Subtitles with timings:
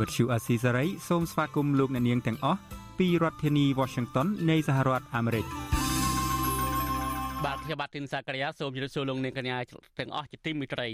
[0.00, 2.58] វិទ្យុអាស៊ីសេរីសូមស្វាគមន៍លោកអ្នកនាងទាំងអស់
[2.98, 5.46] ពីរដ្ឋធានី Washington នៃសហរដ្ឋអាមេរិក។
[7.46, 9.56] បាទខ្ញុំបាទទីនសាករិយាសូមជម្រាបសួរលោកអ្នកកញ្ញា
[9.98, 10.88] ទាំងអស់ជាទីមេត្រី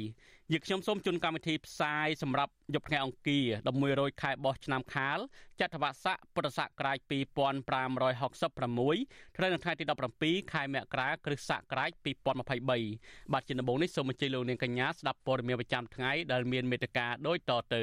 [0.53, 3.45] យើខ្ញុំសូមជូនកម្មវិធីផ្សាយសម្រាប់យប់ថ្ងៃអង្គារ
[3.85, 5.19] 11ខែបោះឆ្នាំខាល
[5.61, 9.85] ចត្វាស័កពុទ្ធសករាជ2566ត្រូវនៅថ្ងៃទី
[10.19, 17.83] 17ខែមករាគ្រិស្តសករាជ2023បាទជាដំបូងនេះសូមអញ្ជើញលោកអ្នកកញ្ញាស្ដាប់ព័ត៌មានប្រចាំថ្ងៃដែលមានមេត្តាដូចតទៅ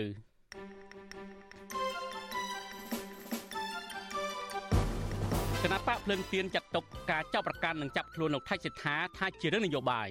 [0.53, 0.82] គណៈ
[5.87, 10.09] បកភ្លើងទៀនចាត់ទុកការចាប់ប្រកាន់និងចាប់ខ្លួនលោកថៃសិដ្ឋាថាជារឿងនយោបាយ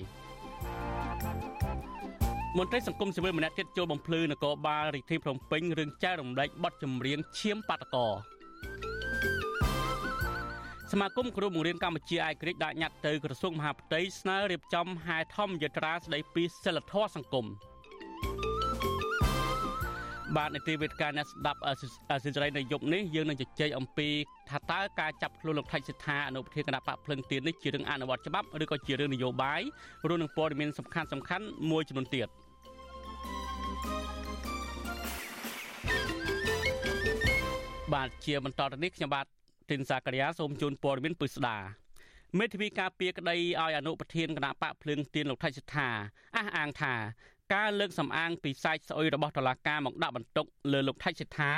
[2.58, 8.06] មន្ត្រីសង្គមស៊ីវិលម្នាក់ទៀតចូលបំភ្លឺនគរបាលរាជធានីភ្នំពេញរឿងចែករំលែកបទចម្រៀងឈាមបាតកោ
[10.92, 17.46] សមាគមគ្រូបង្រៀនកម្ពុជាអាយក្រិចដាក់ញត្តិទៅក្រសួងមហាផ្ទៃស្នើរៀបចំហែធម្មយត្រាស្ដីពីសិលធម៌សង្គម។
[20.36, 21.70] បាទនីតិវិទ្យាអ្នកស្ដាប់អ
[22.24, 24.08] សិរ័យនៅយប់នេះយើងនឹងជជែកអំពី
[24.50, 29.60] ថាតើការចាប់ខ្លួនលោកថៃសិដ្ឋាអនុប្រធានគណៈបកភ្លឹងទៀននេះជារឿងអនុវត្តច្បាប់ឬក៏ជារឿងនយោបាយ
[30.08, 32.28] រួមនឹងព័ត៌មានសំខាន់សំខាន់មួយចំនួនទៀត
[37.94, 39.26] បាទជាបន្តទៅនេះខ្ញុំបាទ
[39.70, 41.56] ទីនសាករិយាសូមជូនព័ត៌មានពិស្ដា
[42.38, 45.88] មេធាវីការពារក្តីឲ្យអនុប្រធានគណៈបកភ្លើងទៀនលោកថៃសិដ្ឋា
[46.36, 46.94] អះអាងថា
[47.54, 51.52] ការលើកសម្អាងពីសាច់ស្អុយរបស់តុលាការមកដាក់បន្ទុកលើលោកថៃសិដ្ឋា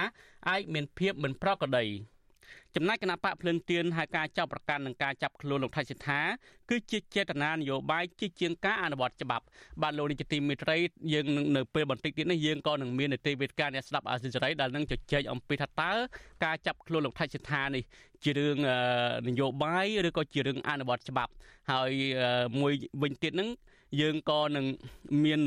[0.49, 1.87] អាចមានភាពមិនប្រក្រតី
[2.75, 6.21] ចំណែកគណៈបកភ្លឹងទៀនហើយការចាប់ប្រកាន់និងការចាប់ខ្លួនលោកថៃសិដ្ឋា
[6.71, 9.45] គឺជាចេតនានយោបាយជាជាងការអនុវត្តច្បាប់
[9.83, 10.77] បាទលោកនាយកទីមេត្រី
[11.13, 15.93] យើងនៅពេលបន្តិចទៀតនេះយើងក៏នឹងមាននីតិវិទ្យាអ្នកស្ដាប់អាស៊ីសេរីដែលនឹងជជែកអំពីថាតើ
[16.45, 17.83] ការចាប់ខ្លួនលោកថៃសិដ្ឋានេះ
[18.25, 18.57] ជារឿង
[19.29, 21.33] នយោបាយឬក៏ជារឿងអនុវត្តច្បាប់
[21.71, 21.93] ហើយ
[22.61, 22.73] មួយ
[23.03, 23.49] វិញទៀតនឹង
[24.01, 24.67] យើងក៏នឹង
[25.25, 25.41] មាន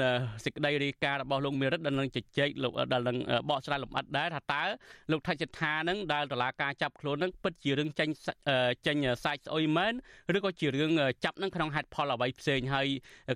[0.46, 3.18] សេចក្តីរាយការណ៍របស់លោកមេរិតដែលនឹងជជែកលោកដែលនឹង
[3.50, 4.64] បកស្រាយលម្អិតដែរថាតើ
[5.12, 8.10] លោកថៃសិដ្ឋានឹងដែលតឡាការចាប់ខ្លួននឹងពិតជារឿងចេញ
[8.88, 9.94] ចេញសាច់ស្អុយមែន
[10.38, 10.92] ឬក៏ជារឿង
[11.26, 12.88] ចាប់នឹងក្នុងហេតុផលអ្វីផ្សេងហើយ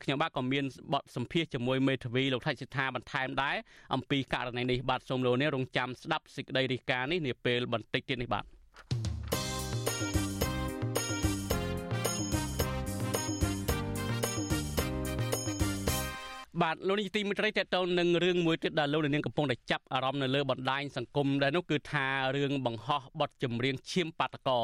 [0.04, 3.56] ខ្ញុំបាទក៏មានបទសម្ភាសជាមួយមេធាវីលោកថៃសិដ្ឋាបន្ថែមដែរ
[3.96, 8.46] អំពីករណីនេះបាទសូមលោកនេះរងចាំស្ដាប់សេចក្តីរាយការណ៍នេះនាពេលបន្តិចទៀតនេះបាទ
[16.62, 22.06] បាទលោកនាយកទីមេត្រីតេតទៅនឹងរឿងមួយទៀតដែលលោកនាងកំពុងតែចាប់អារម្មណ៍នៅលើបណ្ដាញសង្គមដែលនោះគឺថា
[22.36, 24.60] រឿងបង្ហោះបទចម្រៀងឈាមបាតកោ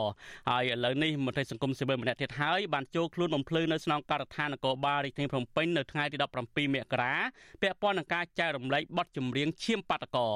[0.50, 7.14] ហើយឥឡូវនេះមន្ត្រីសង្គមស៊ីវិលម្នាក់ទៀតហើយបានចូលខ្លួនបំភ្លឺនៅស្នងការដ្ឋាននគរបាលរាជធានីភ្នំពេញនៅថ្ងៃទី17មករា
[7.62, 10.28] ពាក់ព័ន្ធនឹងការចែករំលែកបទចម្រៀងឈាមបាតកោ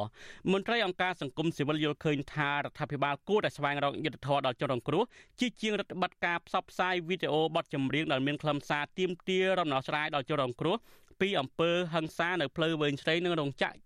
[0.51, 5.03] មន្ត្រីអង្គការសង្គមស៊ីវិលយល់ឃើញថារដ្ឋាភិបាលគួរតែស្វែងរកយុទ្ធធម៌ដល់ជនរងគ្រោះ
[5.39, 10.77] ជាជាងរដ្ឋបတ်ការផ្សព្វផ្សាយវីដេអូបទចម្រៀងដែលមានខ្លឹមសារទាមទាររំដោះស្រាយដល់ជនរងគ្រោះ
[11.21, 13.77] ពីអំពើហឹង្សានៅផ្លូវវែងស្រីនិងរោងចក្រ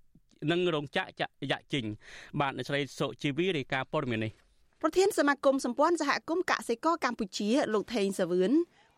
[0.52, 1.10] និងរោងចក្រ
[1.52, 1.86] យ៉ាក់ជីង
[2.40, 4.32] បាទអ្នកស្រីសុជីវីរាយការណ៍ព័ត៌មាននេះ
[4.82, 8.52] ប្រធានសមាគមសម្ព័ន្ធសហគមន៍កសិករកម្ពុជាលោកថេងសាវឿន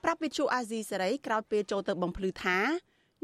[0.04, 2.58] ប្រាប់វិទ្យុអាស៊ីសេរីក្រោយពេលចូលទៅបំភ្លឺថា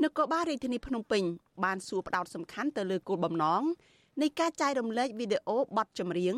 [0.03, 1.23] នគរបាលរាជធានីភ្នំពេញ
[1.63, 3.63] បានសួរផ្ដោតសំខាន់ទៅលើគោលបំណង
[4.21, 6.35] នៃការចែករំលែកវីដេអូបទចម្រៀង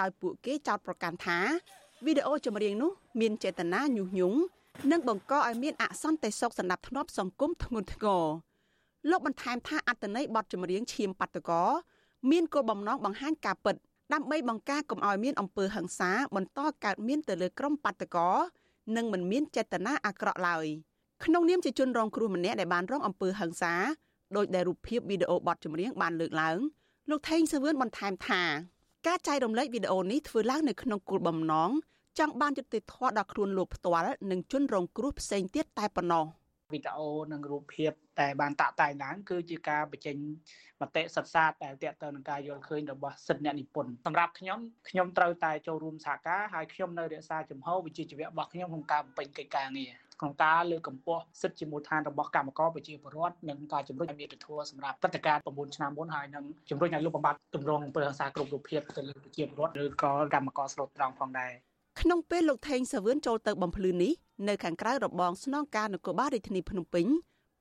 [0.00, 1.38] ដោយពួកគេចោទប្រកាន់ថា
[2.06, 2.90] វីដេអូចម្រៀងនោះ
[3.20, 4.38] មានចេតនាញុះញង់
[4.92, 8.24] និងបង្កឲ្យមានអសន្តិសុខសម្រាប់ធ្នាប់សង្គមធ្ងន់ធ្ងរ
[9.10, 11.62] លោកបន្ថែមថាអត្តន័យបទចម្រៀងឈាមបាតកោ
[12.30, 13.76] មានគោលបំណងបង្ហាញការពិត
[14.12, 18.30] ដើម្បីបង្ការកុំឲ្យមានអំពើហិង្សាបន្តកើតមានទៅលើក្រុមបាតកោ
[18.96, 20.66] និងមិនមានចេតនាអាក្រក់ឡើយ
[21.24, 23.74] ក្នុងនាមជាជនរងគ្រោះម្នាក់ដែលបានរងអំពើហិង្សា
[24.36, 26.58] ដោយដែលរូបភាពវីដេអូបទចម្រៀងបានលើកឡើង
[27.10, 28.42] លោកថេងសាវឿនបន្ថែមថា
[29.06, 31.70] ការចែករំលែកវីដេអូនេះធ្វើឡើងនៅក្នុងគោលបំណង
[32.18, 36.24] ចង់បានយុត្តិធម៌ដល់ខ្លួនលោកផ្ទាល់និងជនរងគ្រោះផ្សេងទៀតតែប៉ុណ្ណោះ
[36.72, 40.16] វីដេអូនិងរូបភាពតែបានតាក់តែងឡើងគឺជាការបញ្ចេញ
[40.80, 61.52] មតិសិក្សាដែលទាក់ទងនឹងការយល់ឃើញរបស់សិទ្ធិអ្នកនិពន្ធសម្រាប់ខ្ញុំខ្ញុំត្រូវតែចូលរួមសហការហើយខ្ញុំនៅរក្សាជំហរវិជ្ជាជីវៈរបស់ខ្ញុំក្នុងការបំពេញកិច្ចការងារក្នុងការលើកកម្ពស់សិទ្ធិជាមូលដ្ឋានរបស់កម្មករប្រជាពលរដ្ឋនិងការជំរុញឲ្យមានធម៌សម្រាប់ព្រឹត្តិការណ៍9ឆ្នាំមុនហើយនឹងជំរុញឲ្យលោកបំបត្តិទម្រង់អំពើហិង្សាគ្រប់រូបភាពទៅលើប្រជាពលរដ្ឋឬក៏កម្មករស្លូតត្រង់ផងដែរ
[62.00, 64.12] ក្នុងពេលលោកថេងសាវឿនចូលទៅបំភ្លឺនេះ
[64.48, 67.06] នៅខាងក្រៅរបងស្នងការនគរបាលរាជធានីភ្នំពេញ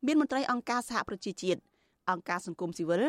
[0.05, 1.61] មានមន្ត្រីអង្គការសហប្រជាជាតិ
[2.09, 3.03] អង្គការសង្គមស៊ីវិល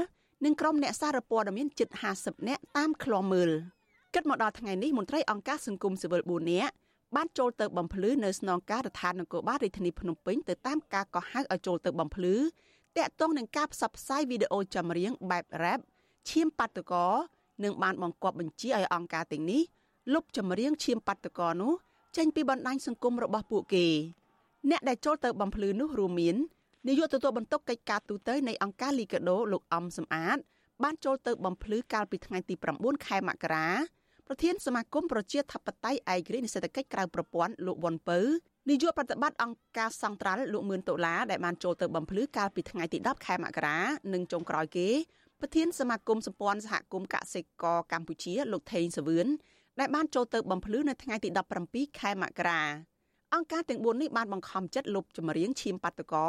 [0.44, 1.88] និងក្រុមអ្នកសារព័ត៌មានជិត
[2.18, 3.50] 50នាក់តាមឃ្លាំមើល
[4.14, 6.72] គិតមកដល់ថ្ងៃនេះមន្ត្រីអង្គការសង្គមស៊ីវិល4នាក់
[7.16, 12.36] បានចូលទៅបំភ្លឺនៅស្នងការដ្ឋាននគរបាលរាជធានីភ្នំពេញទៅតាមការកោះហៅឲ្យចូលទៅបំភ្លឺ
[12.96, 15.80] តាក់ទងនឹងការផ្សព្វផ្សាយវីដេអូចម្រៀងបែប rap
[16.30, 17.06] ឈាមបាតកោ
[17.64, 19.62] និងបានបង្គាប់បញ្ជាឲ្យអង្គការទាំងនេះ
[20.12, 21.72] លុបចម្រៀងឈាមបាតកោនោះ
[22.16, 23.86] ចេញពីបណ្ដាញសង្គមរបស់ពួកគេ
[24.70, 26.36] អ្នកដែលចូលទៅបំភ្លឺនោះរួមមាន
[26.88, 30.38] នាយកទទួលបន្ទុកកិច្ចការទូតនៃអង្គការលីកាដូលោកអំសំអាត
[30.82, 33.68] បានចូលទៅបំភ្លឺកាលពីថ្ងៃទី9ខែមករា
[34.26, 38.18] ប្រធានសមាគមប្រជាធិបតេយ្យឯករាជ្យនៃសេដ្ឋកិច្ចក្រៅប្រព័ន្ធលោកវ៉ុនពៅ
[38.68, 43.78] នាយកប្រតិបត្តិអង្គការសង្ត្រាល់លោកមឿនដុល្លារដែលបានចូលទៅបំភ្លឺកាលពីថ្ងៃទី10ខែមករា
[44.12, 44.88] និងចុងក្រោយគេ
[45.40, 49.26] ប្រធានសមាគមសម្ព័ន្ធសហគមន៍កសិករកម្ពុជាលោកថេងសវឿន
[49.78, 51.28] ដែលបានចូលទៅបំភ្លឺនៅថ្ងៃទី
[51.64, 52.62] 17ខែមករា
[53.34, 56.28] អង្គការទាំង4នេះបានបង្ខំចិត្តលុបចម្រៀងឈាមបាតកោ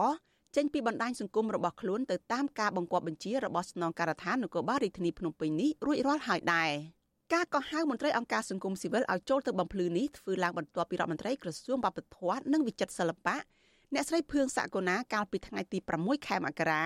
[0.56, 6.72] ចេញពីបណ្ដាញសង្គមរបស់ខ្លួនទៅតាមការបង្គាប់បញ្ជារបស់ស្នងការដ្ឋាននគរបាលរាជធានីភ្នំពេញនេះរួចរាល់ហើយដែរ
[7.34, 13.38] ការកោះហៅមន្ត្រីអង្គការសង្គមស៊ីវិលឲ្យចូលទៅបំភ្លឺនេះធ្វើឡើងបន្ទាប់ពីរដ្ឋមន្ត្រីក្រសួងបព្វធម៌និងវិចិត្រសិល្បៈ
[13.94, 16.84] អ្នកស្រីភឿងសាកូណាកាលពីថ្ងៃទី6ខែមករា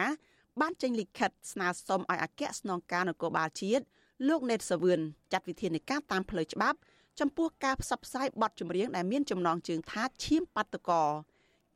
[0.62, 3.84] បានចេញលិខិតស្នើសុំឲ្យអគ្គស្នងការនគរបាលជាតិ
[4.28, 5.00] លោកណេតសាវឿន
[5.32, 6.78] ចាត់វិធានការតាមផ្លូវច្បាប់
[7.20, 11.04] ចំពោះការផ្សព្វផ្សាយបទចម្រៀងដែលមានចំណងជើងថាឈាមបាតកោ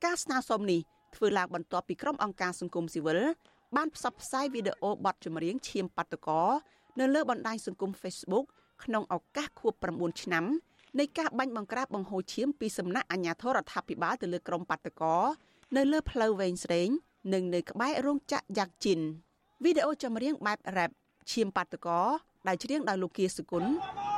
[0.05, 0.79] ការស្នើសុំនេះ
[1.15, 3.19] ធ្វើឡើងបន្ទាប់ពីក្រុមអង្គការសង្គមស៊ីវិល
[3.75, 6.41] បានផ្សព្វផ្សាយវីដេអូបទចម្រៀងឈាមបាតកោ
[6.99, 8.45] នៅលើបណ្ដាញសង្គម Facebook
[8.83, 10.45] ក្នុងឱកាសខួប9ឆ្នាំ
[10.99, 15.17] នៃការបាញ់បង្ក្រាបបង្ហូរឈាមពីសំណាក់អាជ្ញាធររដ្ឋាភិបាលទៅលើក្រុមបាតកោ
[15.75, 16.89] នៅលើផ្លូវវែងស្រេង
[17.33, 18.99] និងនៅក្បែររោងចក្រយ៉ាក់ជីន
[19.63, 20.91] វីដេអូចម្រៀងបែប rap
[21.31, 21.99] ឈាមបាតកោ
[22.47, 23.69] ដែលច្រៀងដោយលោកគៀសុគន្ធ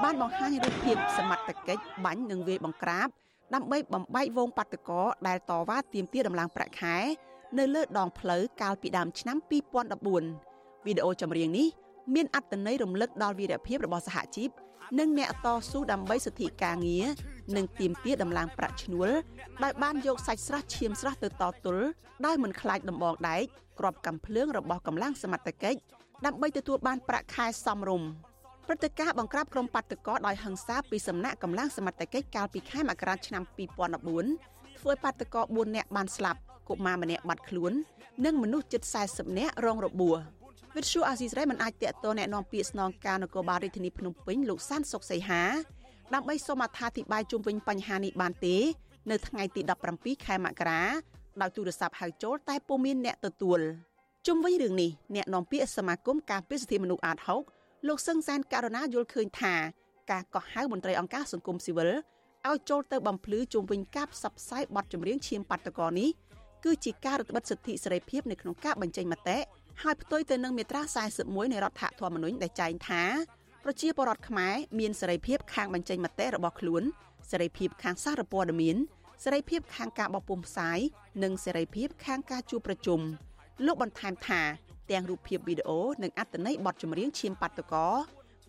[0.03, 3.07] បានបង្ហាញរូបភាពសមត្ថកិច្ចបាញ់និងវាយបង្ក្រាប
[3.53, 6.97] ដើម្បីបំបែកវងបាតកោដែលតវ៉ាទាមទារដំឡើងប្រាក់ខែ
[7.57, 9.37] នៅលើដងផ្លូវកាលពីដើមឆ្នាំ
[10.11, 11.67] 2014វីដេអូចម្រៀងនេះ
[12.15, 14.49] មានអត្ថន័យរំលឹកដល់វីរភាពរបស់សហជីព
[14.99, 17.05] និងអ្នកតស៊ូដើម្បីសិទ្ធិការងារ
[17.55, 19.09] និងទាមទារដំឡើងប្រាក់ឈ្នួល
[19.63, 21.85] ដោយបានយកសាច់ស្រស់ឈាមស្រស់ទៅតទល់
[22.25, 23.41] ដោយមិនខ្លាចដំបងដែក
[23.79, 25.79] ក្របកំភ្លើងរបស់កម្លាំងសមត្ថកិច្ច
[26.26, 28.08] ដើម្បីទទួលបានប្រាក់ខែសមរម្យ
[28.66, 33.42] ព្រឹត្តិការណ៍បង្ក្រាបក្រុមបាតកោដោយហិង្សាពីសំណាក់កម្លាំងសមត្ថកិច្ចកាលពីខែមករាឆ្នាំ
[34.12, 37.72] 2014ធ្វើបាតកោ4នាក់បានស្លាប់កុមារម្នាក់បាត់ខ្លួន
[38.24, 40.16] និងមនុស្សជិត40នាក់រងរបួស
[40.76, 45.42] វិទ្យុអាស៊ីសេរីមិនអាចតាក់ទងแนะនាំពាក្យស្នងការនគរបាលរាជធានីភ្នំពេញលោកសានសុកសីហា
[46.14, 48.56] ដើម្បីសូមអត្ថាធិប្បាយជុំវិញបញ្ហានេះបានទេ
[49.10, 49.60] នៅថ្ងៃទី
[49.94, 50.82] 17ខែមករា
[51.40, 53.60] ដោយទូរស័ព្ទហៅចូលតែពុំមានអ្នកទទួល
[54.27, 57.17] ជុំវិញរឿងនេះអ្នកនាំពាក្យសមាគមការពារសិទ្ធិមនុស្សអាត
[57.51, 59.55] 6លោកសឹងសានករណាយល់ឃើញថា
[60.11, 61.91] ការកោះហៅមន្ត្រីអង្គការសង្គមស៊ីវិល
[62.47, 66.09] ឲ្យចូលទៅបំភ្លឺជុំវិញការផ្សព្វផ្សាយបទចម្រៀងឈាមបាតកោនេះ
[66.63, 69.37] គឺជាការរឹតបន្តឹងសិទ្ធិសេរីភាពនៅក្នុងការបញ្ចេញមតិ
[69.83, 70.81] ហើយផ្ទុយទៅនឹងមាត្រា
[71.17, 73.03] 41នៃរដ្ឋធម្មនុញ្ញដែលចែងថា
[73.63, 76.83] ប្រជាពលរដ្ឋខ្មែរមានសេរីភាពខាងបញ្ចេញមតិរបស់ខ្លួន
[77.31, 78.77] សេរីភាពខាងសារព័ត៌មាន
[79.23, 80.79] សេរីភាពខាងការបោះពុម្ពផ្សាយ
[81.23, 83.01] និងសេរីភាពខាងការជួបប្រជុំ
[83.65, 84.41] លោកបន្ថែមថា
[84.91, 87.87] ទាំងរូបភាពវីដេអូនិងអត្ថន័យបទចម្រៀងឈាមបាតកោ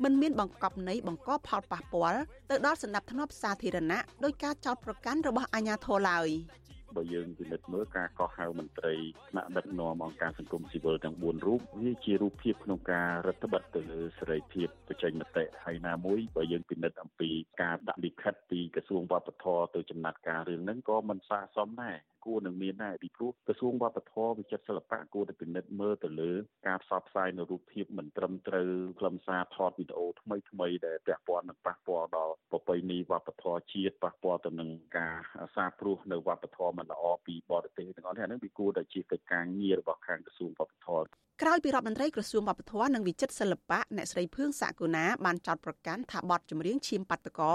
[0.05, 2.21] មិនមានបង្កប់ន័យបង្កផលប៉ះពាល់
[2.51, 6.29] ទៅដល់សន្តិភាពសាធារណៈដោយការចោទប្រកាន់របស់អាជ្ញាធរឡើយ។
[6.97, 8.95] បើយើងពិនិត្យមើលការកោះហៅមន្ត្រី
[9.31, 17.31] ថ្នាក់ដឹកនាំអង្គការសង្គមស៊ីវិលទាំង4រូបវាជារូបភាពក្នុងការរដ្ឋបတ်ទៅលើសេរីភាពបញ្ចេញមតិហើយណាមួយបើយើងពិនិត្យអំពី
[17.63, 26.33] ការដាក់លិខិតពីក្រសួងវប្បធម៌ទៅចំណាត់ការរឿងហ្នឹងក៏មិនស័ក្តិសមដែរ គួរនឹងមានដែរពីព្រោះក្រសួងវប្បធម៌វិចិត្រសិល្បៈគួរតែពិនិត្យមើលទៅលើ
[26.69, 35.17] ការផ្សព្វផ្សាយនៅរូបភាពមិនត្រឹមត្រូវខ្លឹមសារថតវីដេអូថ្មីថ្មីដែលពាក់ព័ន្ធនឹងប៉ះពាល់ដល់ប្រពៃណីវប្បធម៌ជាតិប៉ះពាល់ទៅនឹងការ
[35.57, 41.05] សាព្រោះនៅវប្បធម៌មិនល្អពីបរទេសទាំងអស់នេះអានឹងវាគួរតែជាកិច្ចការងាររបស់ខាងក្រសួងវប្បធម៌
[41.43, 47.55] ក្រោយពីរដ្ឋមន្ត្រីក្រសួងវប្បធម៌និងវិចិត្រសិល្បៈអ្នកស្រីភឿងសាកូណាបានចោទប្រកាន់ថាបទចម្រៀងឈាមបាតកោ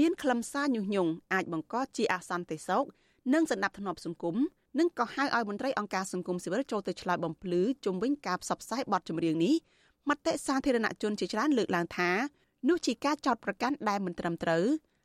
[0.00, 2.84] មានខ្លឹមសារញុះញង់អាចបង្កជាអសន្តិសុខ
[3.34, 4.36] និងសន្តិភាពសង្គម
[4.78, 9.54] និងក៏ហៅឲ្យមន្ត្រីអង្គការសង្គមស៊ីវិលចូលទៅឆ្លើយបំភ្លឺជុំវិញការផ្សព្វផ្សាយបទចម្រៀងនេះ
[10.08, 12.10] មតិសាធារណជនជាច្រើនលើកឡើងថា
[12.68, 14.64] នោះជាការចោទប្រកាន់ដែលមិនត្រឹមត្រូវ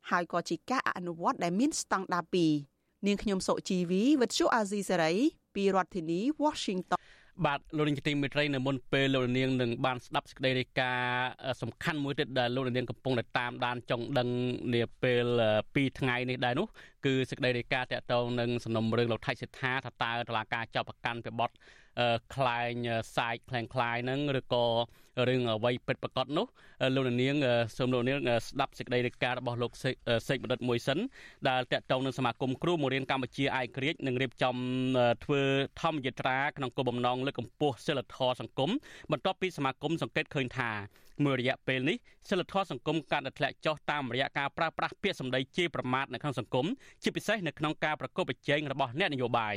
[0.10, 2.26] ហើយក៏ជាការអនុវត្តដែលមានស្តង់ដារ
[2.66, 5.14] 2នាងខ្ញុំសុជីវីវិទ្យុអាស៊ីសេរី
[5.56, 7.00] ពីរដ្ឋធានី Washington
[7.46, 14.30] បាទលោកនាងទីមេត្រីនៅមុនពេលលោកនាងនឹងបានស្ដាប់សេចក្តីរាយការណ៍សំខាន់មួយទៀតដែលលោកនាងកំពុងតែតាមដានចង់ដឹង
[14.74, 15.26] នាពេល
[15.64, 16.68] 2ថ្ងៃនេះដែរនោះ
[17.06, 21.52] គឺសេចក្តីរាយការណ៍តាក់ទងនឹងសំណុំរឿងលោកថៃសិដ្ឋាថាតើតឡាការចាប់ប្រកាន់ពីបទ
[22.36, 22.74] ខ្លែង
[23.18, 24.66] សាយខ្លែងខ្លាយនឹងឬក៏
[25.28, 26.46] រឿងអ្វីពិតប្រាកដនោះ
[26.96, 27.36] លោកនាង
[27.78, 28.18] សូមលោកនាង
[28.48, 29.72] ស្ដាប់សេចក្តីរាយការណ៍របស់លោក
[30.28, 31.00] សេកបណ្ឌិតមួយសិន
[31.50, 34.56] ដែលតកតងនឹងសមាគមគ្រូបង្រៀនកម្ពុជាឯករាជ្យនឹងរៀបចំ
[35.24, 35.42] ធ្វើ
[35.82, 38.72] ធម្មយាត្រាក្នុងគោលបំណងលើកកម្ពស់សិលធម៌សង្គម
[39.12, 40.72] បន្ទាប់ពីសមាគមសង្កេតឃើញថា
[41.24, 41.98] មួយរយៈពេលនេះ
[42.30, 46.66] សិលធម៌សង្គមកាន់តែធ្លាក់ចុះតាមរយៈការប្រើប្រាស់ពាក្យសម្ដីជេរប្រមាថនៅក្នុងសង្គម
[47.04, 49.56] ជាពិសេសនៅក្នុងការប្រកបប្រជែងរបស់អ្នកនយោបាយ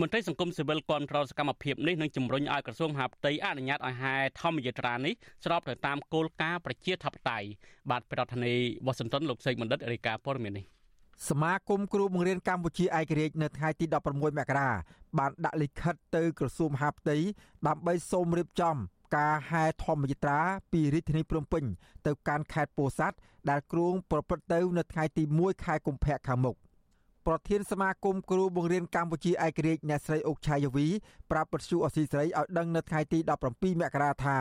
[0.00, 7.46] មន្ត្រីសង្គមស៊ីវិលគាំទ្រសកម្មភាពនេះនឹងជំរុញឲ្យក្រសួងមហាផ្ទៃអនុញ្ញាតឲ្យហែធម្មយាត្រានេះស្របទៅតាមគោលការណ៍ប្រជាធិបតេយ្យ
[7.90, 10.64] បាទប្រធានាធិបតីវ៉ាស៊ីនតោនលោកសេកបណ្ឌិតរាយការណ៍ព័ត៌មាននេះ
[11.28, 14.70] សមាគមគ្រូបង្រៀនកម្ពុជាឯករាជ្យនៅថ្ងៃទី16មករា
[15.18, 17.16] បានដាក់លិខិតទៅក្រសួងមហាផ្ទៃ
[17.66, 18.76] ដើម្បីសូមរៀបចំ
[19.16, 20.38] ការហែធម្មយាត្រា
[20.72, 21.64] ពីរាជធានីភ្នំពេញ
[22.06, 23.16] ទៅកាន់ខេត្តពោធិ៍សាត់
[23.50, 26.56] ដែលគ្រោងប្រព្រឹត្តទៅនៅថ្ងៃទី1ខែកុម្ភៈខាងមុខ
[27.26, 30.86] ប្រធានសមាគមគ្រូបង្រៀនកម្ពុជាឯករាជ្យអ្នកស្រីអុកឆាយវី
[31.30, 33.18] ប្រាប់បទសុអសីស្រីឲ្យដឹងនៅថ្ងៃទី
[33.50, 34.38] 17មករាថា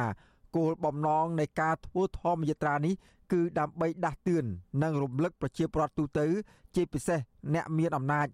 [0.56, 2.94] គោលបំណងនៃការធ្វើធម្មយាត្រានេះ
[3.32, 4.46] គឺដើម្បីដាស់តឿន
[4.84, 6.26] និងរំលឹកប្រជាពលរដ្ឋទូទៅ
[6.76, 7.20] ជាពិសេស
[7.54, 8.28] អ្នកមានអំណាច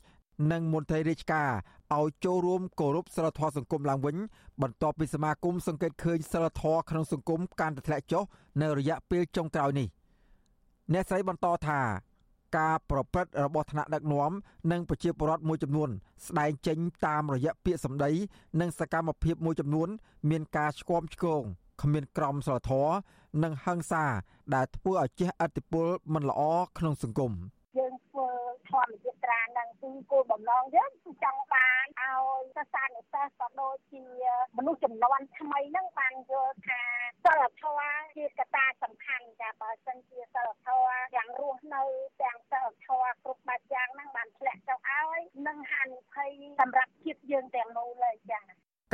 [0.52, 1.50] និងមន្ត្រីរាជការ
[1.96, 4.16] ឲ្យចូលរួមគោរពសិលធម៌សង្គមឡើងវិញ
[4.62, 8.24] បន្ទាប់ពីសមាគមសង្កេតឃើញសិលធម៌ក្នុងសង្គមកាន់តែធ្លាក់ចុះ
[8.62, 9.88] នៅរយៈពេលចុងក្រោយនេះ
[10.94, 11.80] អ្នកស្រីបន្តថា
[12.58, 14.32] ការប្រព្រឹត្តរបស់ថ្នាក់ដឹកនាំ
[14.72, 15.90] និងប្រជាពលរដ្ឋមួយចំនួន
[16.28, 18.12] ស្ដែងចេញតាមរយៈពាក្យសម្ដី
[18.60, 19.90] និងសកម្មភាពមួយចំនួន
[20.30, 21.44] មានការឆ្គាំឆ្គង
[21.82, 22.94] គ្មានក្រមសីលធម៌
[23.44, 24.06] និងហិង្សា
[24.54, 26.42] ដែលធ្វើឲ្យជះឥទ្ធិពលមិនល្អ
[26.78, 27.57] ក្នុងសង្គម។ធម្មយាត្រានឹង
[29.88, 34.04] គឺគោលបំណងយើងគឺចង់បានឲ្យសិស្សានុសិស្សក៏ដូចជា
[34.58, 36.82] មនុស្សចំនួនថ្មីហ្នឹងបានយល់ថា
[37.26, 41.84] សិលធម៌ជាកត្តាសំខាន់ចាបើសិនជាសិលធម៌ទាំងរស់នៅ
[42.24, 48.42] ទាំងសិលធម៌គ្រប់បែបយ៉ាងហ្នឹងបានធ្លាក់ចុះឲ្យនឹងហានិភ័យសម្រាប់ជាតិយើងទាំងមូលហើយចា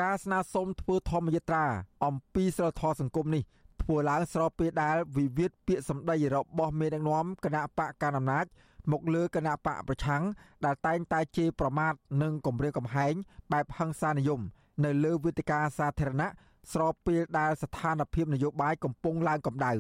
[0.02, 1.66] ការស្នើសុំធ្វើធម្មយត្រា
[2.06, 3.44] អំពីសិលធម៌សង្គមនេះ
[3.84, 8.46] ធ្វើឡើងស្របពេលដែលវិវាទពាក្យសម្ដីរបស់មេដឹកនាំគណៈបកកណ្ដាលអំណាច
[8.92, 10.24] មកលើគណៈបកប្រឆាំង
[10.66, 13.14] ដែលតែងតែជេរប្រមាថនិងគំរាមកំហែង
[13.52, 14.42] បែបហិង្សានិយម
[14.86, 16.30] នៅលើវេទិកាសាធារណៈ
[16.72, 19.74] ស្របពេលដែលស្ថានភាពនយោបាយកំពុងឡើងកម្ដៅ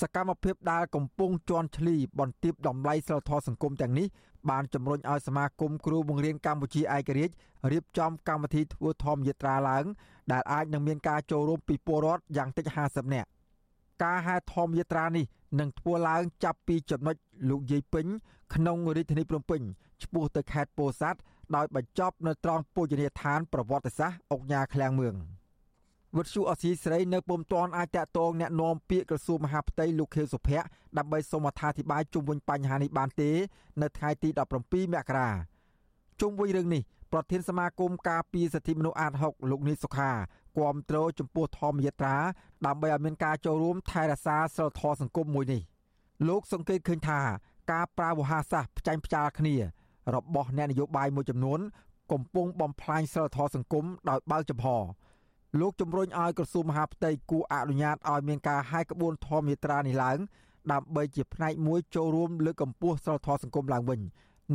[0.00, 4.06] សកម្មភាពដែលកំពុងជន់ឈ្លីបន្ទាបតម្លៃសិលធម៌សង្គមទាំងនេះ
[4.50, 7.34] បានជំរុញឲ្យសមាគមគ្រូបង្រៀនកម្ពុជាឯករាជ្យ
[7.72, 9.84] រៀបចំកម្មវិធីធ្វើធម្មយាត្រាឡើង
[10.32, 13.28] ដែលអាចនឹងមានការចូលរួមពីពលរដ្ឋយ៉ាងតិច50នាក់
[14.03, 15.25] ការហែធម្មយាត្រានេះ
[15.59, 17.15] នឹងធ្វើឡើងចាប់ពីចំណុច
[17.49, 18.05] លោកយាយពេញ
[18.55, 19.61] ក្នុងរាជធានីភ្នំពេញ
[20.03, 21.19] ឆ្ពោះទៅខេត្តពោធិ៍សាត់
[21.55, 25.15] ដោយបញ្ចប់នៅត្រង់ពូជនីយដ្ឋានប្រវត្តិសាស្ត្រអុកញ៉ាឃ្លាំងមឿង
[26.15, 30.67] វត្តជូអសីស្រីនៅពុំតាន់អាចតតងแนะនាំពាក្យក្រសួងមហាផ្ទៃលោកខៀវសុភ័ក្រ
[30.97, 33.31] ដើម្បីសូមអត្ថាធិប្បាយជុំវិញបញ្ហានេះបានទេ
[33.81, 34.29] នៅថ្ងៃទី
[34.61, 35.29] 17មករា
[36.21, 36.81] ជុំវិញរឿងនេះ
[37.13, 40.11] ប្រធានសមាគមការពារសិទ្ធិមនុស្សអាត6លោកនីសុខា
[40.58, 42.16] គាំទ្រចំពោះធម្មយាត្រា
[42.66, 45.62] ដើម្បីឲ្យមានការចូលរួមថែរក្សាសិលធម៌សង្គមមួយនេះ
[46.28, 47.20] លោកសង្កេតឃើញថា
[47.72, 49.56] ការប្រើវោហារសាស្ត្រផ្ចាញ់ផ្ចាលគ្នា
[50.14, 51.60] របស់អ្នកនយោបាយមួយចំនួន
[52.12, 54.66] កំពុងបំផ្លាញសិលធម៌សង្គមដោយបើកចំហ
[55.60, 60.18] លោកជំរុញឲ្យក្រសួងមហាផ្ទៃគួរអនុញ្ញាតឲ្យមានការហាយក្បួនធម្មយាត្រានេះឡើង
[60.72, 64.00] ដើម្បីជាផ្នែកមួយចូលរួមលើកកម្ពស់សិលធម៌សង្គមឡើងវិញ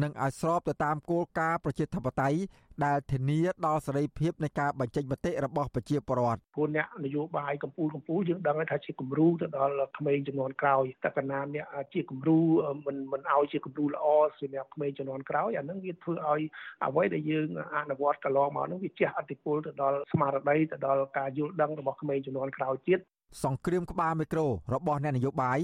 [0.03, 2.39] និងឲ្យស្របទៅតាមគោលការណ៍ប្រជាធិបតេយ្យ
[2.86, 12.39] ដែលធានាដល់សេរីភាពនៃការបញ្ចេញមតិរបស់ប្រជាពលរដ្ឋពួកអ្នកនយោបាយកម្ពុជាកម្ពុជាយើងដឹងថាជាគំរូទៅដល់ក្មេងចំនួនក្រោយតើកណាអ្នកជាគំរូ
[12.86, 14.05] មិនមិនឲ្យជាគំរូល្អ
[14.39, 16.41] សម្រាប់ក្មេងចំនួនក្រោយអានឹងវាធ្វើឲ្យ
[16.86, 23.00] អ្វីដែលយើងអនុវត្តកន្លងមកនោះវាជះឥទ្ធិពលទៅដល់ស្មារតីទៅដល់ការយល់ដឹងរបស់ក្មេងចំនួនក្រោយទៀត
[23.43, 25.60] សង្គ្រាមក្បាលមីក្រូរបស់អ្នកនយោបាយ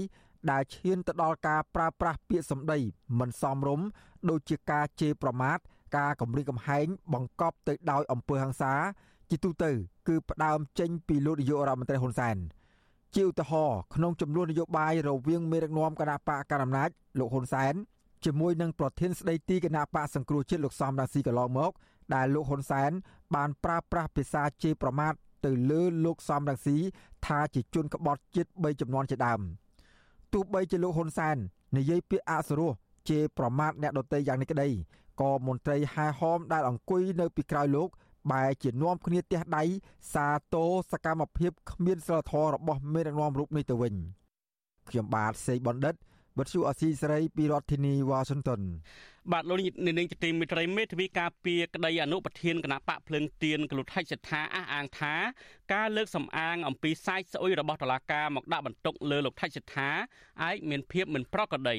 [0.50, 2.78] ដែលឈានទៅដល់ការប្រើប្រាស់ពាក្យសម្ដី
[3.18, 3.86] មិនសមរម្យ
[4.30, 5.58] ដូចជាការជេរប្រមាថ
[5.96, 8.72] ការគំរាមកំហែងបង្កប់ទៅដោយអំពើហិង្សា
[9.30, 9.70] ជាទូទៅ
[10.08, 12.36] គឺផ្ដើមចេញពីលោកនាយករដ្ឋមន្ត្រីហ៊ុនសែន
[13.14, 17.74] ជាឧទាហរណ៍ក្នុងចំនួននយោបាយរវាងមេដឹកនាំគណៈបកកណ្ដាលអំណាចលោកហ៊ុនសែន
[18.24, 21.72] ជាមួយនឹងប្រធានស្ដីទីគណៈបកសង្គ្រោះជាតិលោកសំរាស៊ីកន្លងមក
[22.14, 22.90] ដែលលោកហ៊ុនសែន
[23.34, 25.12] បានប្រើប្រាស់ភាសាជេរប្រមាថ
[25.44, 26.76] ទៅលើលោកសំរងស៊ី
[27.26, 29.40] ថាជាជនក្បត់ជាតិ3ចំនួនជាដើម
[30.32, 31.36] ទោះបីជាលោកហ៊ុនសែន
[31.76, 32.72] និយាយពាក្យអសុរោះ
[33.10, 34.68] ជេរប្រមាថអ្នកដទៃយ៉ាងនេះក្តី
[35.20, 37.88] ក៏មន្ត្រីហែហោមដែលអង្គុយនៅពីក្រោយលោក
[38.30, 39.64] បែរជានាំគ្នាទះដៃ
[40.12, 43.94] សាទរសកម្មភាពគ្មានសិលធម៌របស់មេដឹកនាំរូបនេះទៅវិញ
[44.88, 45.94] ខ្ញុំបាទសេកបណ្ឌិត
[46.38, 48.60] វិទ្យុអស៊ីសេរីពីរដ្ឋធានីវ៉ាស៊ីនតោន
[49.32, 55.14] បាទលោកនាងជាទីមេត្រីមេធាវីការពីក្តីអនុប្រធានគណៈបកភ្លើងទៀនកលុថៃសិដ្ឋាអះអាងថា
[55.74, 59.90] ការលើកសម្អាងអំពីសាយស្អុយរបស់តុលាការមកដាក់បន្ទុកលើលោកថៃសិដ្ឋា
[60.42, 61.76] អាចមានភាពមិនប្រក្រតី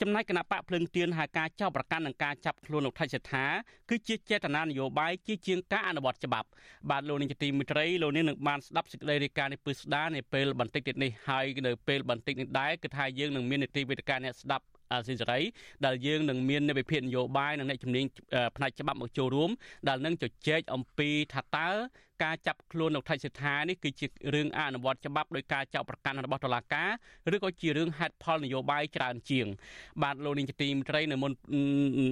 [0.00, 3.44] ចំណែកគណៈបកភ្លើងទៀនហៅការចោទប្រកាន់នឹងការចាប់ខ្លួនលោកថៃសិដ្ឋា
[3.90, 6.48] គឺជាចេតនានយោបាយជាជាងការអនុវត្តច្បាប់
[6.90, 15.40] បាទលោកនាងជាទីមេត្រីលោកនាងនឹងបានស្ដាប់សេចក្តីរាយការណ៍នេះពឹស្ដារនៅពេលបន្តិចទៀតនេះហើយនៅពេលបន្តិចនេះដែរគឺថាយើងនឹងមាននីតិវិទ្យាអ្នកស្ដាប់ អាស៊ីសេរី
[15.86, 18.04] ដែលយើងនឹងមាននៃវិភាគនយោបាយនិងអ្នកជំនាញ
[18.56, 19.50] ផ្នែកច្បាប់មកចូលរួម
[19.88, 21.68] ដែលនឹងជជែកអំពីថាតើ
[22.22, 26.90] ការចាប់ខ្លួនលោកថៃសិដ្ឋានេះគឺជារឿងអនុវត្តច្បាប់ដោយការចោទប្រកាន់របស់តុលាការ
[27.34, 29.46] ឬក៏ជារឿងហេតុផលនយោបាយច្រើនជាង
[30.02, 31.32] បាទលោកនាងជាទីមត្រីនៅមុន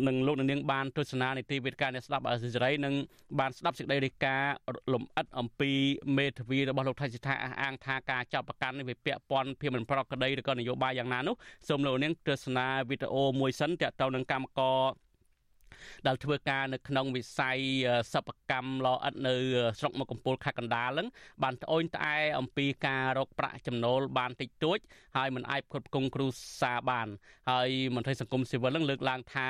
[0.09, 2.95] នឹងលោកនាងបានទស្សនានីតិវិទ្យាអ្នកស្ដាប់អាស៊ីសេរីនិង
[3.39, 4.55] បានស្ដាប់សេចក្តីរាយការណ៍
[4.93, 5.71] លំអិតអំពី
[6.17, 11.35] មេធាវីរបស់លោកថៃសិដ្ឋាអះអាងថាការចោទប្រកាន់នេះវាពាក់ព័ន្ធភាពមិនប្រក្រតីឬក៏នយោបាយយ៉ាងណានោះ
[11.69, 14.81] សូមលោកនាងទស្សនាវីដេអូមួយសិនទាក់ទងនឹងកម្មករ
[16.07, 17.59] ដែលធ្វើការនៅក្នុងវិស័យ
[18.13, 19.35] សិប្បកម្មលអិតនៅ
[19.79, 21.09] ស្រុកមកកំពូលខេត្តកណ្ដាលហ្នឹង
[21.43, 24.79] បានត្អូញត្អែអំពីការរកប្រាក់ចំណូលបានតិចតួច
[25.17, 26.27] ហើយមិនអាចផ្គត់ផ្គង់គ្រួ
[26.61, 27.09] សារបាន
[27.51, 29.49] ហើយមន្ត្រីសង្គមស៊ីវិលនឹងលើកឡើងថា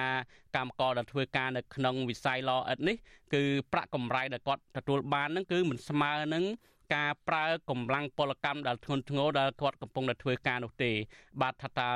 [0.56, 2.97] កម្មករដែលធ្វើការនៅក្នុងវិស័យលអិតនេះ
[3.35, 3.42] គឺ
[3.73, 6.45] ប្រាក់កម្រៃដែលគាត់ទទួលបានហ្នឹងគឺមិនស្មើនឹង
[6.94, 10.90] ការប្រើកម្លាំងពលកម្មដែលធ្ងន់ធ្ងរដែលគាត់កំពុងតែធ្វើការនោះទេ
[11.42, 11.90] បាទថាតើ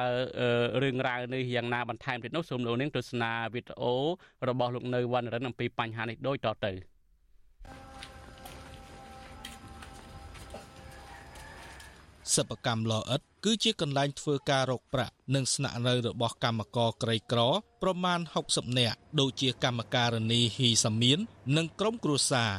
[0.82, 3.94] រឿងរ៉ាវនេះយ៉ាងណាបន្ថែមទៀតនោះសូមលោកនាងទស្សនាវីដេអូ
[4.48, 6.72] របស់លោកនៅវណ្ណរិនអំពីបញ្ហានេះដូចតទៅ
[12.34, 17.40] សិប្បកម្មលអិតគឺជាកន្លែងធ្វើការរកប្រាក់និងស្នាក់នៅរបស់កម្មករក្រីក្រ
[17.82, 21.18] ប្រមាណ60នាក់ដូចជាកម្មការិនីហ៊ីសាមៀន
[21.56, 22.52] និងក្រុមគ្រួសារ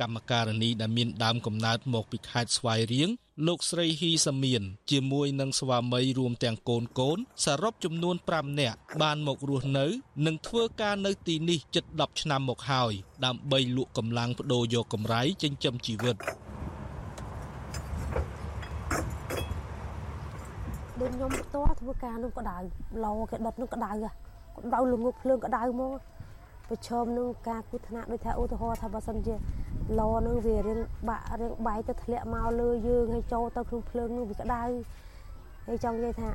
[0.00, 3.10] កម្មការិនីដែលមានដើមកំណើតមកពីខេត្តស្វាយរៀង
[3.46, 9.86] លោកស្រីហ៊ីសាមៀនជាមួយនឹងស្វាមីរួមទាំងកូនកូនសរុបចំនួន5នាក់បានមករស់នៅ
[10.26, 12.92] និងធ្វើការនៅទីនេះជិត10ឆ្នាំមកហើយ
[13.24, 16.16] ដើម្បីលក់កម្លាំងបដូរយកកម្រៃចិញ្ចឹមជីវិត
[21.00, 22.56] ដូចខ្ញុំផ្ទាល់ធ្វើការនឹងក្តៅ
[23.04, 23.90] ឡគេដុតនឹងក្តៅ
[24.64, 25.98] ក្តៅល្ងុកភ្លើងក្តៅមក
[26.68, 29.34] ប្រឈមនឹងការគូថ្នាក់ដូចថាឧទាហរណ៍ថាបើសិនជា
[30.00, 34.62] ឡនឹងវារៀងបាក់រៀងបាយទៅធ្លាក់មកលើយើងហើយចូលទៅក្នុងភ្លើងនឹងវាក្តៅ
[35.66, 36.28] ហើយចង់និយាយថា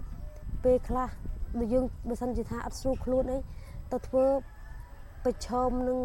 [0.63, 1.07] ពេលខ្លះ
[1.59, 3.38] ដូចយើងបើសិនជាថាអត់ស្រួលខ្លួនអី
[3.91, 4.25] ទៅធ្វើ
[5.23, 6.00] ប្រឈមនឹង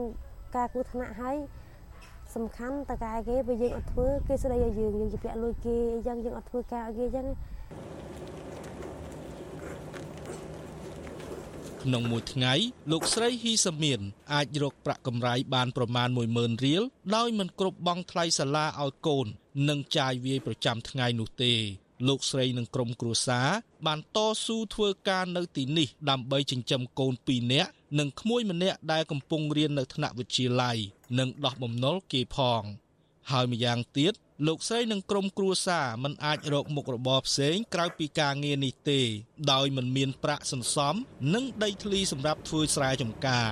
[0.57, 1.37] ការគូថ្នាក់ហើយ
[2.35, 7.27] សំខាន់តកែគេបើយើងអត់ធ្វើគេស្ដីឲ្យយើងយើងជាពាក់លុយគេអីចឹងយើងអត់ធ្វើការឲ្យគេចឹង
[11.87, 12.55] ក្នុងមួយថ្ងៃ
[12.93, 14.01] លោកស្រីហ៊ីសាមៀន
[14.35, 16.83] អាចរកប្រាក់កម្រៃបានប្រមាណ10000រៀល
[17.17, 19.27] ដោយមិនគ្រប់បង់ថ្លៃសាលាឲ្យកូន
[19.69, 21.55] និងចាយវាយប្រចាំថ្ងៃនោះទេ
[22.09, 23.49] លោកស្រីនិងក្រុមគ្រួសារ
[23.87, 30.77] បានតស៊ូធ្វើការនៅទីនេះដើម្បីចិញ្ចឹមកូន2នាក់និងក្មួយម្នាក់ដែលកំពុងរៀននៅថ្នាក់វិទ្យាល័យ
[31.19, 32.63] និងដោះបំណុលគេផង
[33.31, 39.01] ហើយម្យ៉ាងទៀត លោកស្រីនិងក្រុមគ្រួសារមិនអាចរកមុខរបរផ្សេងក្រៅពីការងារនេះទេ
[39.53, 40.95] ដោយមិនមានប្រាក់សន្សំ
[41.35, 43.51] និងដីធ្លីសម្រាប់ធ្វើស្រែចម្ការ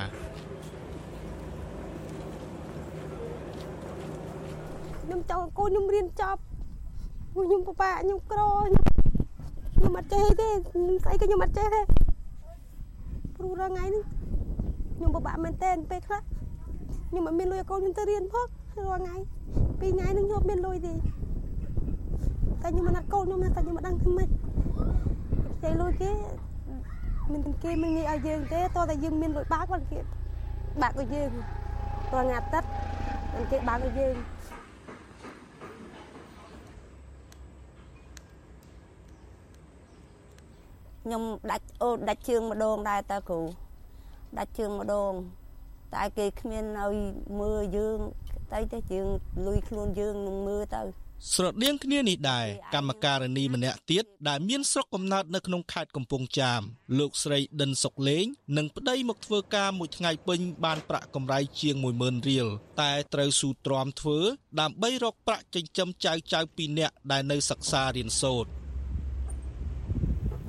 [5.02, 6.40] ខ្ញុំចង់កូនខ្ញុំរៀនចប់
[7.32, 8.40] ខ្ញុំពិបាកខ្ញុំក្រ
[9.76, 11.80] ខ្ញុំអត់ចេះទេខ្ញុំស្អីក៏ខ្ញុំអត់ចេះទេ
[13.36, 14.02] ព្រោះរាល់ថ្ងៃនេះ
[14.96, 16.20] ខ្ញុំពិបាកមែនតើពេលខ្លះ
[17.08, 19.16] ខ្ញុំមិនមានលុយឲ្យកូនខ្ញុំទៅរៀនផង រាល់ថ្ងៃ
[19.80, 20.92] ពីរថ្ងៃនឹងខ្ញុំមានលុយទេ
[22.62, 24.28] តែខ្ញុំមិនអត់កូនខ្ញុំណាតែខ្ញុំមិនដឹងធ្វើម៉េច
[25.56, 26.10] ខ្ចីលុយគេ
[27.32, 29.98] មិនគេមិនងាយឲ្យយើងទេតោះតែយើងមានលុយបើកគាត់គេ
[30.82, 31.30] បើកឲ្យយើង
[32.12, 32.68] រាល់ថ្ងៃអាទិត្យ
[33.34, 34.14] មិនគេបើកឲ្យយើង
[41.02, 43.40] ខ្ញុំដាច់អូដាច់ជើងម្ដងដែរតើគ្រូ
[44.38, 45.12] ដាច់ជើងម្ដង
[45.94, 46.94] តែគេគ្មានឲ្យ
[47.40, 47.98] មើលយើង
[48.52, 49.04] ទៅទៅជាង
[49.46, 50.82] លុយខ្លួនយើងនឹងមើលទៅ
[51.32, 56.60] ស្រដៀងគ្នានេះដែរកម្មការិនីម្នាក់ទៀតដែលមានស្រុកកំណើតនៅក្នុងខេត្តកំពង់ចាម
[56.98, 58.24] លោកស្រីដិនសុកលេង
[58.56, 62.46] នឹងប្តីមកធ្វើការមួយថ្ងៃពេញបានប្រាក់កម្រៃជាង10000រៀល
[62.82, 64.18] តែត្រូវស៊ូទ្រាំធ្វើ
[64.60, 68.50] ដើម្បីរកប្រាក់ចិញ្ចឹមចៅចៅពីរនាក់ដែលនៅសិក្សារៀនសូត្រ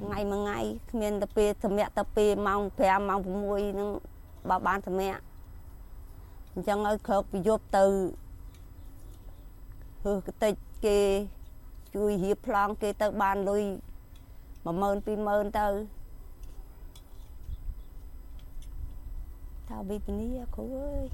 [0.01, 0.59] ថ្ងៃមួយថ្ងៃ
[0.91, 3.89] គ្មានតែពេលសម្រាប់តែពេលម៉ោង5ម៉ោង6នឹង
[4.49, 5.21] បើបានសម្រាប់
[6.55, 7.85] អញ្ចឹងឲ្យក្រោកពីយប់ទៅ
[10.03, 10.53] ហឺកតិច
[10.85, 10.99] គេ
[11.95, 13.63] ជួយរៀបប្លង់គេទៅបានលុយ
[14.65, 15.67] 10000 20000ទៅ
[19.69, 21.05] ថាវិបនីគ្រូអើយ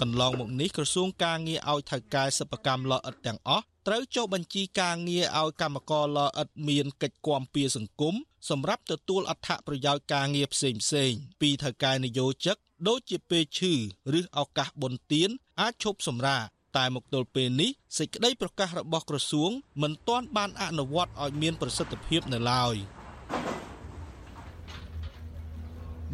[0.00, 8.14] កន្លងមកនេះក្រសួងការងារឲ្យថៅកែសិប្បកម្មលអិតទាំងអស់ត្រូវចុះបញ្ជីការងារឲ្យកម្មករលអិតមានកិច្ចគាំពៀសង្គម
[8.48, 12.56] សម្រាប់ទទួលអត្ថប្រយោជន៍ការងារផ្សេងផ្សេងពីថៅកែនយោជិក
[12.88, 13.74] ដូចជាពេលឈឺ
[14.18, 15.30] ឬឱកាសបុណ្យទាន
[15.60, 16.42] អាចឈប់សម្រាក
[16.76, 19.50] តែមកទល់ពេលនេះសេចក្តីប្រកាសរបស់ក្រសួង
[19.82, 22.76] មិនទាន់បានអនុវត្តឲ្យមានប្រសិទ្ធភាពនៅឡើយ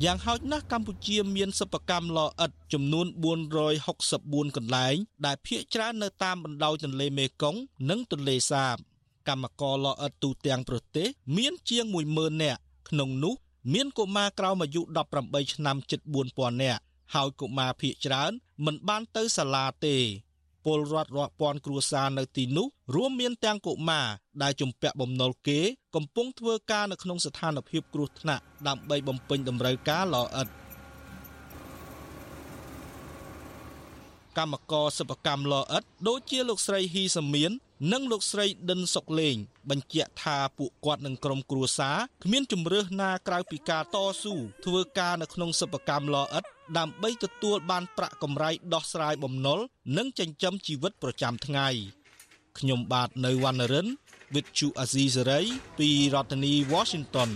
[0.04, 3.06] យ៉ាងហោចណាស់កម្ពុជាមានសិប្បកម្មលអិតចំនួន
[3.80, 8.76] 464កន្លែងដែលភ្នាក់ច្រើននៅតាមបណ្ដោយទន្លេមេគង្គនិងទន្លេសាប
[9.28, 13.34] កម្មករលអិតទូទាំងប្រទេសមានជាង10000នាក់ក្នុងនោះ
[13.72, 14.82] មានកុមារក្រោមអាយុ
[15.18, 16.00] 18ឆ្នាំជិត
[16.32, 16.80] 4000នាក់
[17.14, 18.32] ហើយកុមារភ័យច្រើន
[18.64, 19.96] មិនបានទៅសាលាទេ
[20.64, 24.06] ពលរដ្ឋរាប់ពាន់គ្រួសារនៅទីនោះរួមមានទាំងកុមារ
[24.42, 25.60] ដែលជំពាក់បំណុលគេ
[25.94, 30.48] កំពុងធ្វើការនៅក្នុងស្ថានភាពគ្រោះថ្នាក់ដើម្បីបំពេញតម្រូវការល្អិត
[34.38, 37.50] កម្មករសិប្បកម្មលអិតដូចជាលោកស្រីហ៊ីសាមៀន
[37.90, 39.36] និងលោកស្រីដិនសុកលេង
[39.70, 46.44] បញ្ជាក់ថាពួកគាត់និងក្រុមគ្រួសារគ្មានជំរើសណាក្រៅពីការតស៊ូធ្វើការនៅក្នុងសិប្បកម្មលអិត
[46.78, 49.58] ដើម្បីទទួលបានប្រាក់កម្រៃដោះស្រាយបំណុល
[49.96, 51.68] និងចិញ្ចឹមជីវិតប្រចាំថ្ងៃ
[52.58, 53.88] ខ្ញុំបាទនៅវណ្ណរិន
[54.34, 55.46] with Chu Azizi Saray
[55.78, 57.30] ពីរដ្ឋធានី Washington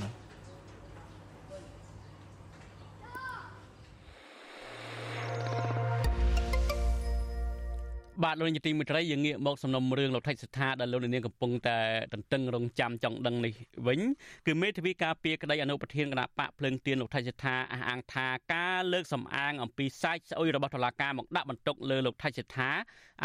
[8.25, 11.79] បាទលោកនាយទីមិត្តរីយើងងាកមកសំណុំរឿងលោកថៃសិដ្ឋាដែលលោកនាងកំពុងតែ
[12.15, 13.53] តន្ទឹងរង់ចាំចង់ដឹងនេះ
[13.87, 14.01] វិញ
[14.47, 22.71] គឺមេធាវីការពារក្តីអនុប្រធានគណៈបកភ្លើងទៀនលោកថៃសិដ្ឋាអះអាងថាការលើកសម្អាងអំពីសាច់ស្អុយរបស់តុលាការមកដាក់បន្ទុកលើលោកថៃសិដ្ឋា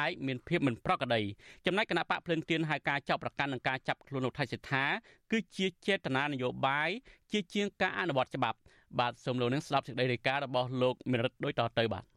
[0.03, 1.21] ឯកមានភាពមិនប្រក្រតី
[1.65, 4.83] ចំណែកគណៈបកភ្លើងទៀនហៅការចាប់ប្រកាន់និងការចាប់ខ្លួនលោកថៃសិដ្ឋា
[5.31, 6.89] គឺជាចេតនានយោបាយ
[7.31, 8.57] ជាជាងការអនុវត្តច្បាប់
[8.99, 12.10] បាទសូមលោកនឹងស្ដាប់សេចក្តីរាយការណ៍របស់លោកមិរិទ្ធដូចតទៅបាទ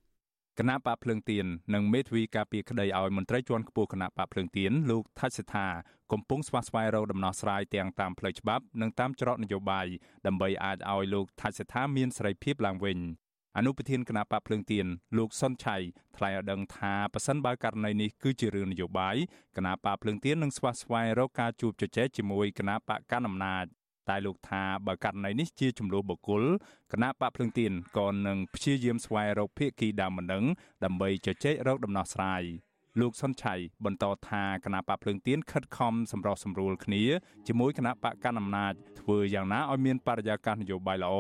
[0.61, 5.67] គណៈបកភ្លើងទៀននិងមេធាវីការពារក្តីឲ្យមន្ត្រីជាន់ខ្ពស់គណៈបកភ្លើងទៀនលោកថាច់សិដ្ឋា
[6.12, 9.87] កំពុងស្វាស្វែងរកដំណោះស្រាយទាំងតាមផ្លូវច្បាប់និងតាមច្រកនយោបាយ
[10.27, 12.99] ដើម្បីអាចឲ្យលោកថាច់សិដ្ឋាមានសេរីភាពឡើងវិញ
[13.57, 14.87] អនុប្រធានគណៈបកភ្លើងទៀន
[15.19, 15.77] លោកសុនឆៃ
[16.17, 19.17] ថ្លែងឲ្យដឹងថាប៉ះសិនបើករណីនេះគឺជារឿងនយោបាយ
[19.57, 23.67] គណៈបកភ្លើងទៀននឹងស្វាស្វែងរកការជួបជជែកជាមួយគណៈបកកណ្ដាលអំណាច
[24.09, 26.43] តែលោកថាបើករណីនេះជាចំនួនបុគ្គល
[26.93, 30.45] គណៈបកភ្លឹងទៀនក៏នឹងព្យាយាមស្វែងរកភាគីដើមម្ដង
[30.85, 32.43] ដើម្បីជជែករកដំណោះស្រាយ
[33.01, 37.03] លោកសុនឆៃបន្តថាគណៈបកភ្លើងទៀនខិតខំសម្រុះសម្រួលគ្នា
[37.47, 41.14] ជាមួយគណៈបកកណ្ដាលអំណាចធ្វើយ៉ាងណាឲ្យមានបរិយាកាសនយោបាយល្អ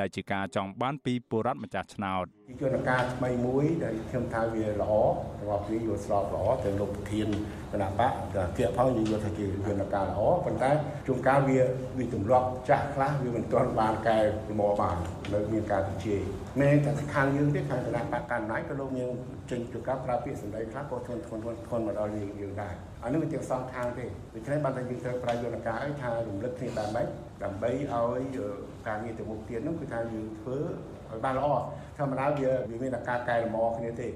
[0.00, 2.24] ដែលជាការចង់បានពីពលរដ្ឋម្ចាស់ឆ្នោត
[2.60, 4.92] យន្តការថ្មីមួយដែលខ្ញុំថាវាល្អ
[5.40, 7.28] របស់វាយល់ស្របល្អទៅលោកប្រធាន
[7.72, 8.12] គណៈបក
[8.56, 10.70] គៀកផងយើងយល់ថាជាយន្តការល្អប៉ុន្តែ
[11.06, 11.58] ជួនកាលវា
[11.98, 14.96] វាទម្លាប់ចាស់ខ្លះវាមិនទាន់បានកែប្រមូលបាន
[15.32, 16.20] នៅមានការជជែក
[16.60, 19.08] មែនតែខាងយើងទេខាងគណៈបកកណ្ដាលក៏លោកមាន
[19.50, 22.74] ចេញជួនកាលប្រើពាក្យសម្ដីខ្លះក៏ធ្ងន់ធ្ងន់ធ្ងន់មកដល់យើងយើងដែរ
[23.04, 27.06] អានេះវាទាំងសងខាងទេដូច្នេះបានតែយើងត្រូវប្រើយន្តការឲ្យថារំលឹកគ្នាបានម៉េច
[27.44, 28.38] ដើម្បីឲ្យ
[28.88, 30.56] ការងារទៅមុខទៀតនោះគឺថាយើងធ្វើ
[31.10, 31.48] ឲ្យបានល្អ
[31.96, 34.08] ធម្មតាវាវាមានតែការកែលម្អគ្នាទេ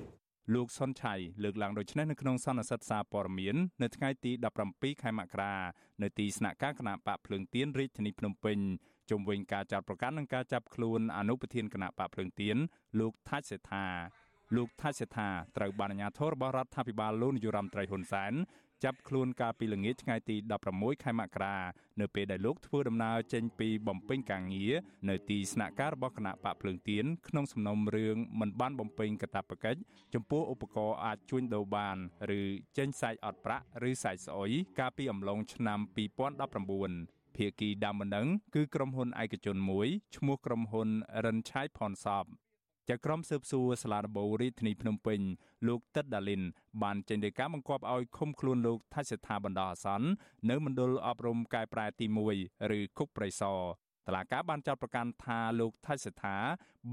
[0.55, 4.33] លោកសុនឆៃលើកឡើងដូចនេះនៅក្នុងសន្និសីទសារព័ត៌មាននៅថ្ងៃទី
[4.67, 5.55] 17ខែមករា
[6.03, 8.59] នៅទីស្នាក់ការគណៈបកភ្លើងទៀនរាជធានីភ្នំពេញ
[9.11, 12.57] ជុំវិញការចាត់ប្រកាសនិងការចាប់ខ្លួនអនុប្រធានគណៈបកភ្លើងទៀន
[13.01, 13.87] លោកថាច់សេដ្ឋា
[14.57, 18.33] លោកថាច់សេដ្ឋាត្រូវបានអាជ្ញាធររបស់រដ្ឋាភិបាលលោកនាយរដ្ឋមន្ត្រីហ៊ុនសែន
[18.85, 20.37] ចាប់ខ្លួនកាលពីល្ងាចថ្ងៃទី
[20.71, 21.57] 16ខែមករា
[22.01, 24.73] នៅពេលដែលលោកធ្វើដំណើរចេញពីបំពេញការងារ
[25.09, 29.81] នៅទីស្នាក់ការរបស់គណៈបកភ្លើងទៀនក្នុងសំណុំរឿងមិនបានបំពេញកាតព្វកិច្ច
[30.15, 31.97] ចំពោះឧបករណ៍អាចជួញដូរបាន
[32.39, 32.43] ឬ
[32.79, 35.79] ចេញសាច់អត់ប្រាក់ឬសាច់ស្អុយកាលពីអំឡុងឆ្នាំ
[36.59, 40.89] 2019ភាគីដើមម្ដងគឺក្រុមហ៊ុនឯកជនមួយឈ្មោះក្រុមហ៊ុន
[41.25, 42.27] រិនឆៃផនសប
[42.91, 45.21] ចក្រមស៊ើបសួរសាលាដំបូងរាជធានីភ្នំពេញ
[45.69, 46.43] លោកតិតដាលីន
[46.83, 50.09] បានចេញដីកាបង្គាប់ឲ្យឃុំខ្លួនលោកថៃសិដ្ឋាបណ្ដោះអាសន្ន
[50.51, 52.07] នៅមណ្ឌលអប់រំកែប្រែទី
[52.39, 53.61] 1ឬគុកប្រៃសរ
[54.07, 56.37] តឡាកាបានចាត់ប្រកាសថាលោកថៃសិដ្ឋា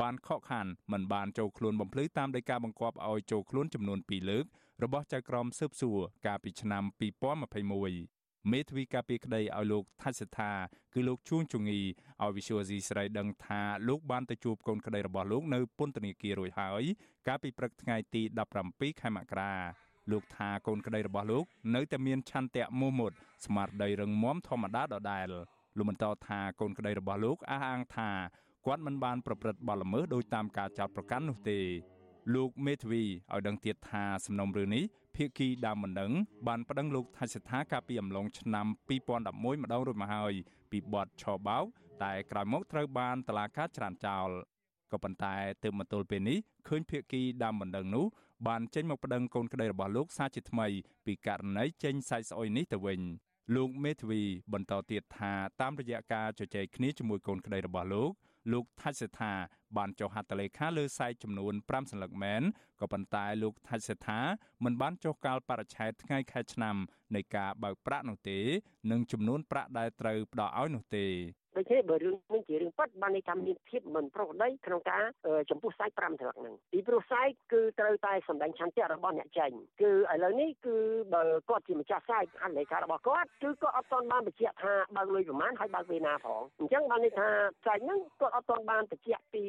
[0.02, 4.46] បានខកខានមិនបានចូលខ្លួនបំភ្លឺតាមដីកាបង្គាប់ឲ្យចូលខ្លួនចំនួន2លើក
[4.84, 8.15] របស់ចៅក្រមស៊ើបសួរកាលពីឆ្នាំ2021
[8.52, 10.52] មេធាវីការពីក្តីឲ្យលោកថាច់សិដ្ឋា
[10.94, 11.80] គឺលោកជួងជងី
[12.24, 16.84] ឲ្យវិសុវស៊ីស្រីដឹងថាលោកបានទៅជួបកូនក្តីរបស់លោកនៅពន្ធនាគាររួចហើយ
[17.28, 18.22] កាលពីព្រឹកថ្ងៃទី
[18.62, 19.54] 17ខែមករា
[20.12, 23.12] លោកថាកូនក្តីរបស់លោក នៅតែមានឆន្ទៈមោះមុត
[23.46, 25.26] ស្មារតីរឹងមាំធម្មតាដដែល
[25.78, 28.10] លោកបន្តថាកូនក្តីរបស់លោកអះអាងថា
[28.66, 31.60] គាត់មិនបានប្រព្រឹត្តបទល្មើសដោយតាមការចោទប្រកាន់នោះទេ
[32.36, 34.84] លោកមេធាវីឲ្យដឹងទៀតថាសំណុំរឿងនេះ
[35.16, 36.12] ភាគីដើមមិនដឹង
[36.48, 38.68] បានប្តឹងលោកថាសិដ្ឋាកាលពីអំឡុងឆ្នាំ
[39.10, 40.34] 2011ម្ដងរួចមកហើយ
[40.72, 41.66] ពីបទឆបោក
[42.04, 44.30] តែក្រោយមកត្រូវបានតឡាការច្រានចោល
[44.92, 48.06] ក៏ប៉ុន្តែទើបមកទល់ពេលនេះឃើញភៀកគីដើមបណ្ដឹងនោះ
[48.48, 50.68] បានចេញមកប្តឹងកូនក្តីរបស់លោកសាជាថ្មី
[51.06, 53.02] ពីករណីចេញសាច់ស្អុយនេះទៅវិញ
[53.56, 54.22] លោកមេធាវី
[54.54, 58.12] បន្តទៀតថាតាមរយៈការជជែកគ្នាជាមួយកូនក្តីរបស់លោក
[58.52, 59.34] លោកថាច់សេថា
[59.78, 62.42] បានចុះហត្ថលេខាលើសែកចំនួន5សន្លឹកមែន
[62.80, 64.20] ក៏ប៉ុន្តែលោកថាច់សេថា
[64.64, 66.76] មិនបានចុះកាលបរិច្ឆេទថ្ងៃខែឆ្នាំ
[67.16, 68.40] នៃការបើកប្រាក់នោះទេ
[68.92, 71.06] និងចំនួនប្រាក់ដែលត្រូវផ្ដល់ឲ្យនោះទេ
[71.58, 75.04] ដូច្នេះបើរឿងនេះជារឿងពិតបានន័យថាមានភាពមិនប្រក្រតីក្នុងការ
[75.50, 80.78] ចំពោះសាច់5ត្រឹកហ្នឹងពីព្រោះសាច់គឺត្រូវតែសម្ដែងឆន្ទៈរបស់អ្នកចេញគឺឥឡូវនេះគឺ
[81.14, 87.28] បើគាត់ជាម្ចាស់សាច់អលេខារបស់គាត់គឺគាត់អត់ទាន់បានបញ្ជាក់ថាបើកលុយប្រមាណហើយបើកពេលណាផងអញ្ចឹងបានន័យថា
[87.66, 89.44] សាច់ហ្នឹងគាត់អត់ទាន់បានបញ្ជាក់ពី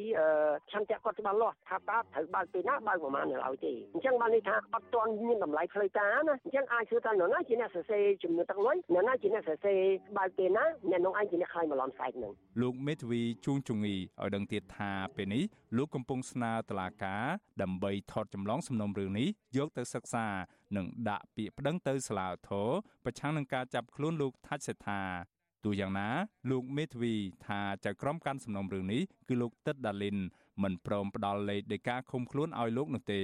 [0.70, 9.78] ឆន្ទៈគាត់ច្បាស់លាស់ថាតើត្រូវបើកពេលណាបើកប្រមាណនៅឡើយទេអញ្ចឹងបានន័យថាអត់ទាន់មានតម្លៃផ្លូវការណាអញ្ចឹងអាចជឿថានរណាជាអ្នកសរសេរចំនួនទឹកលុយនរណាជាអ្នកសរសេរ
[10.16, 12.32] បើកពេលណាអ្នកនោះឯងជាអ្នកខ្លាយបន្លំសាច់នឹង
[12.62, 15.44] លោកមេធាវីជួងជងីឲ្យដឹងទៀតថាពេលនេះ
[15.76, 17.24] លោកកំពុងស្នើតុលាការ
[17.62, 20.26] ដើម្បីថតចម្លងសំណុំរឿងនេះយកទៅសិក្សា
[20.76, 22.68] និងដាក់ពាក្យប្តឹងទៅសាលាឧទ្ធរ
[23.04, 25.02] ប្រឆាំងនឹងការចាប់ខ្លួនលោកថាច់សេដ្ឋា
[25.64, 26.08] ទោះយ៉ាងណា
[26.50, 27.14] លោកមេធាវី
[27.46, 30.16] ថាចៅក្រមកាន់សំណុំរឿងនេះគឺលោកទឹកដាលីន
[30.62, 33.22] មិនព្រមផ្ដល់លេខនៃការឃុំខ្លួនឲ្យលោកនោះទេ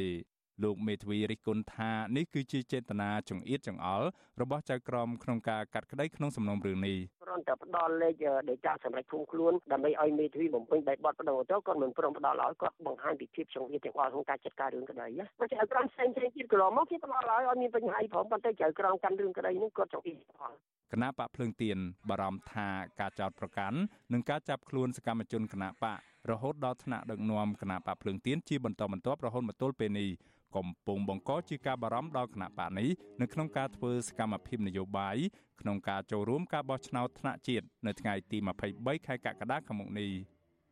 [0.62, 4.08] លោកមេធាវីរិះគន់ថានេះគឺជាចេតនាចង្អៀតចង្អល់
[4.40, 8.14] របស់ចៅក្រមក្នុងការកាត់ក្តីក្នុងសំណុំរឿងនេះគ្រាន់តែផ្ដល់លេខ
[8.50, 20.56] ដេតាសម្រាប់ឃុំខ្លួនដើម្បីឲ្យមេធាវីបំពេញបែបបទបដងទៅគាត់មិនព្រមផ្ដល់ឲ្យគាត់បង្ហាញពីភាពចង្អៀតចង្អល់ក្នុងការចាត់ការរឿងក្តីណាមិនចៅក្រមផ្សេងផ្សេងទៀតកន្លងមកគេផ្ដល់ឲ្យឲ្យមានបញ្ហាអីផងប៉ុន្តែចៅក្រមកាន់រឿងក្តីនេះគាត់ចង្អៀតចង្អល់
[20.92, 21.78] គណៈបកភ្លើងទៀន
[22.10, 22.68] បារម្ភថា
[23.00, 23.78] ការចោតប្រកាន់
[24.12, 25.98] និងការចាប់ខ្លួនសកម្មជនគណៈបក
[26.30, 30.10] រហូតដល់ថ្នាក់ដឹកនាំគណៈបកភ្លើងទៀនជាបន្តបន្ទាប់រហូតមកទល់ពេលនេះ
[30.56, 32.88] កំពុងបង្កជាការបារម្ភដល់គណៈបកនេះ
[33.20, 35.16] នៅក្នុងការធ្វើសកម្មភាពនយោបាយ
[35.60, 38.38] ក្នុងការចូលរួមការបោះឆ្នោតថ្នាក់ជាតិនៅថ្ងៃទី
[38.72, 40.12] 23ខែកក្កដាឆ្នាំនេះ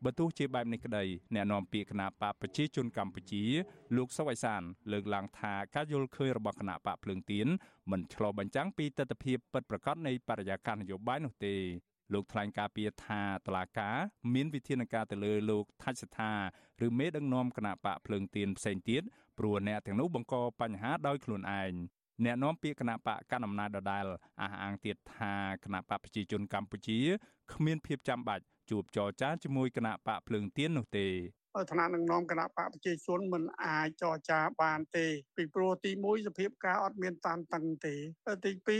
[0.05, 1.03] បើទោះជាបែបនេះក្តី
[1.35, 3.43] អ្នកនាំពាក្យគណៈបកប្រជាជនកម្ពុជា
[3.95, 7.47] លោកសុវ័យសាន លើកឡើងថាការយល់ឃើញរបស់គណៈបកភ្លើងទៀន
[7.91, 11.55] មិនឆ្លុះបញ្ចាំងពីទស្សនវិជ្ជាពិតប្រាកដនៃបរិយាកាសនយោបាយនោះទេ
[12.13, 13.89] លោកថ្លែងការពីថាតឡាកា
[14.33, 16.31] មានវិធានការទៅលើលោកថាច់សថា
[16.85, 19.03] ឬមេដឹកនាំគណៈបកភ្លើងទៀនផ្សេងទៀត
[19.41, 21.73] ព្រោះអ្នកទាំងនោះបង្កបញ្ហាដោយខ្លួនឯង
[22.25, 24.05] អ្នកនាំពាក្យគណៈបកកណ្ដាលអំណាចដដែល
[24.41, 26.99] អះអាងទៀតថាគណៈបកប្រជាជនកម្ពុជា
[27.53, 31.07] គ្មានភាពចាំបាច់ជួបចរចាជាមួយគណៈបកភ្លើងទៀននោះទេ
[31.71, 37.95] ឋានៈនឹងនាំគណៈបកប្រជាជនមិនអាចចរចាបានទេពីព្រោះទី1សភាពការអត់មានតានតឹងទេ
[38.45, 38.77] ទី2គឺ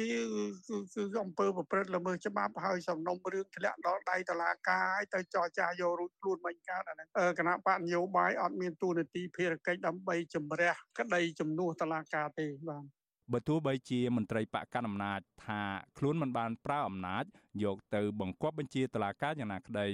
[0.95, 7.07] គឺអង្គើប្រព្រឹត្តល្មើសច្បាប់ហើយសំណុំរឿងធ្លាក់ដល់ដៃតុលាការហើយទៅចរចាយករួចខ្លួនមិនកើតអាហ្នឹង
[7.39, 13.00] គណៈបកនយោបាយអត់មានទូនាទីភារកិច្ចដើម្បីជំរះក្តីជំនួសតុលាការទេបាទ
[13.33, 15.61] បើទោះបីជាមន្ត្រីបកកណ្ដាលអំណាចថា
[15.97, 17.23] ខ្លួនមិនបានប្រើអំណាច
[17.63, 19.87] យកទៅបង្គាប់បញ្ជាតឡាការយ៉ាងណាក្តី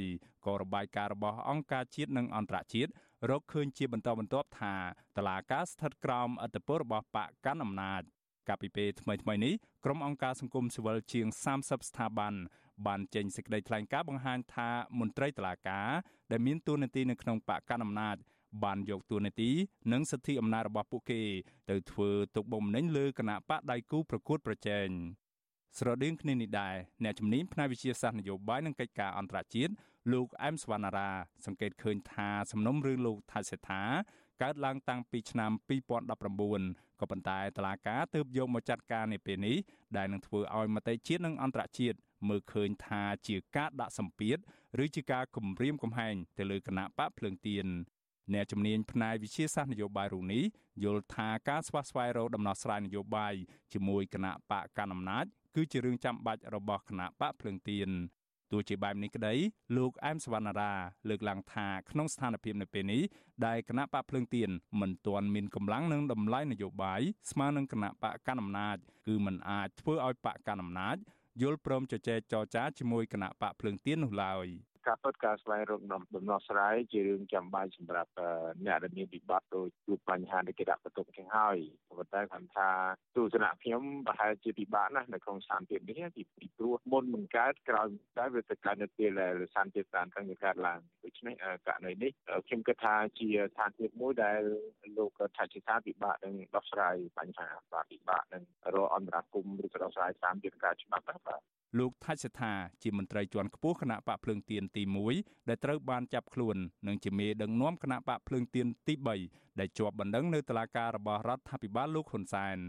[0.46, 2.92] ក៏របាយការណ៍របស់អង្គការជាតិនិងអន្តរជាតិ
[3.30, 4.76] រកឃើញជាបន្តបន្ទាប់ថា
[5.18, 8.02] តឡាការស្ថិតក្រោមអធិបតេយ្យរបស់បកកាន់អំណាច
[8.48, 9.54] កាលពីពេលថ្មីៗនេះ
[9.86, 12.34] ក្រុមអង្គការសង្គមស៊ីវិលជាង30ស្ថាប័ន
[12.88, 14.70] បានចេញសេចក្តីថ្លែងការណ៍បង្ហាញថា
[15.00, 15.90] មន្ត្រីតុលាការ
[16.32, 18.18] ដែលមានតួនាទីនៅក្នុងបកកណ្ដាលអំណាច
[18.64, 19.52] បានយកតួនាទី
[19.92, 21.22] និងសិទ្ធិអំណាចរបស់ពួកគេ
[21.70, 24.88] ទៅធ្វើទុកបុកម្នេញលើគណៈបកដៃគូប្រកួតប្រជែង
[25.78, 29.74] ស្រដៀងគ្នានេះដែរអ្នកជំនាញផ្នែកវិទ្យាសាស្ត្រនយោបាយនិងកិច្ចការអន្តរជាតិ
[30.14, 31.10] លោកអែមសវណ្ណារា
[31.46, 33.84] សង្កេតឃើញថាសំណុំរឿងលោកថាសេដ្ឋា
[34.44, 35.52] កើតឡើងតាំងពីឆ្នាំ
[36.20, 39.58] 2019ក៏ប៉ុន្តែតឡាកាទើបយកមកចាត់ការនៅពេលនេះ
[39.98, 41.98] ដែលនឹងធ្វើឲ្យមតិជាតិនិងអន្តរជាតិ
[42.30, 44.38] មើលឃើញថាជាការដាក់សម្ពាធ
[44.84, 47.68] ឬជាការគំរាមកំហែងទៅលើគណៈបកភ្លើងទៀន
[48.34, 50.44] អ្នកជំនាញផ្នែកវិជាសាស្ត្រនយោបាយរូនេះ
[50.84, 53.34] យល់ថាការស្វះស្វែងរកដំណោះស្រាយនយោបាយ
[53.74, 57.90] ជាមួយគណៈបកកណ្ដាលអំណាចគឺជារឿងចាំបាច់របស់គណៈបកភ្លើងទៀន
[58.52, 59.34] ទោះជាបែបនេះក្តី
[59.78, 60.74] លោកអែមសវណ្ណារា
[61.10, 63.02] លើកឡើងថាក្នុងស្ថានភាពនៅពេលនេះ
[63.46, 64.50] ដែលគណៈបកភ្លើងទៀន
[64.82, 70.98] មិនទាន់មានកម្លាំងនិងតម្លៃនយោបាយស្មើនឹងគណៈបកកណ្ដាលអំណាចគឺมันអាចធ្វើឲ្យបកកណ្ដាលអំណាច
[71.42, 74.46] យល់ព្រមជជែកចរចាជាមួយគណៈបកភ្លើងទៀននោះឡើយ
[74.88, 75.82] ការពិតការស្វែងរក
[76.16, 78.12] ដំណោះស្រាយជារឿងចាំបាច់សម្រាប់
[78.66, 81.58] អ្នកដែលមានវិបត្តិដោយជួបបញ្ហានៃគេដាក់បន្ទុកចឹងហើយ
[81.90, 82.70] ប៉ុន្តែគាត់ថា
[83.16, 91.36] ទស្សនៈខ្ញុំប្រហែលជាពិបាកណាស់នៅក្នុងស្ថានភាពនេះពីពីព្រោះមុនមិនកើតក្រោយតែវាទៅកើតនៅពេលដែលសន្តិភាពតាមកាន់កើតឡើងដូច្នេះ
[91.68, 92.12] ករណីនេះ
[92.48, 94.42] ខ្ញុំគិតថាជាស្ថានភាពមួយដែល
[94.98, 98.44] លោកថាជាថាពិបាកនឹងដោះស្រាយបញ្ហាបាទពិបាកនឹង
[98.76, 101.42] រកអន្តរាគមឬក៏ដោះស្រាយតាមយន្តការច្បាប់បាទ
[101.78, 102.54] លោកថាច់សថា
[102.84, 104.84] ជាមន្ត្រីជាន់ខ្ពស់គណៈបកភ្លើងទៀនទី
[105.16, 106.56] 1ដែលត្រូវបានចាប់ខ្លួន
[106.88, 108.94] និងជាមេដឹកនាំគណៈបកភ្លើងទៀនទី
[109.28, 112.60] 3ដែលជាប់បណ្ដឹងនៅតុលាការរបស់រដ្ឋាភិបាលលោកហ៊ុនសែន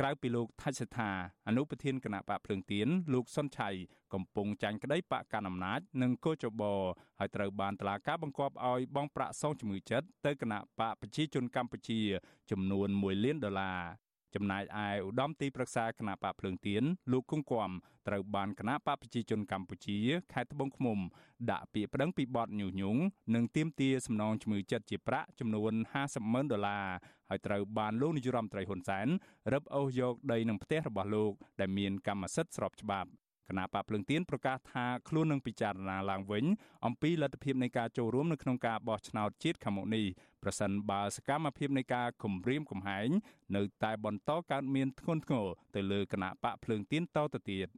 [0.00, 1.10] ក្រៅពីលោកថាច់សេដ្ឋា
[1.48, 3.70] អនុប្រធានគណៈបកភ្លើងទៀនលោកសុនឆៃ
[4.14, 6.62] កំពុងចាញ់ក្តីបកកណ្ដាលអំណាចនិងកោចប
[7.18, 12.00] ហើយត្រូវបានតឡាការបង្គាប់ឲ្យបង់ប្រាក់សងជំងឺចិត្តទៅគណៈបកប្រជាជនកម្ពុជា
[12.50, 13.80] ចំនួន1លានដុល្លារ
[14.34, 17.70] ចំណែកឯឧត្តមទីប្រឹក្សាគណៈបកភ្លើងទៀនលោកគង្គគំ
[18.08, 19.98] ត្រូវបានគណៈបកប្រជាជនកម្ពុជា
[20.32, 20.98] ខេត្តត្បូងឃ្មុំ
[21.50, 23.00] ដាក់ពាក្យប្តឹងពីបទញុះញង់
[23.34, 26.86] និងទាមទារសំណងជំងឺចិត្តជាប្រាក់ចំនួន50ម៉ឺនដុល្លារ
[27.28, 29.06] ហើយត្រូវបានលោកនាយរដ្ឋមន្ត្រីហ៊ុនសែន
[29.52, 33.10] រឹបអូសយកដីនឹងផ្ទះរបស់លោកដែលមានកម្មសិទ្ធិស្របច្បាប់
[33.48, 36.44] គណៈបកភ្លឹងទៀនប្រកាសថាខ្លួននឹងពិចារណាឡើងវិញ
[36.86, 40.04] អំពីលទ្ធភាពនៃការចូលរួមនៅក្នុងការបោះឆ្នោតជាតិខាងមុខនេះ
[40.42, 43.08] ប្រសិនបើសកម្មភាពនៃការគំរាមកំហែង
[43.56, 47.68] នៅតែបន្តកើតមានធ្ងន់ធ្ងរទៅលើគណៈបកភ្លើងទៀនតទៅទៀត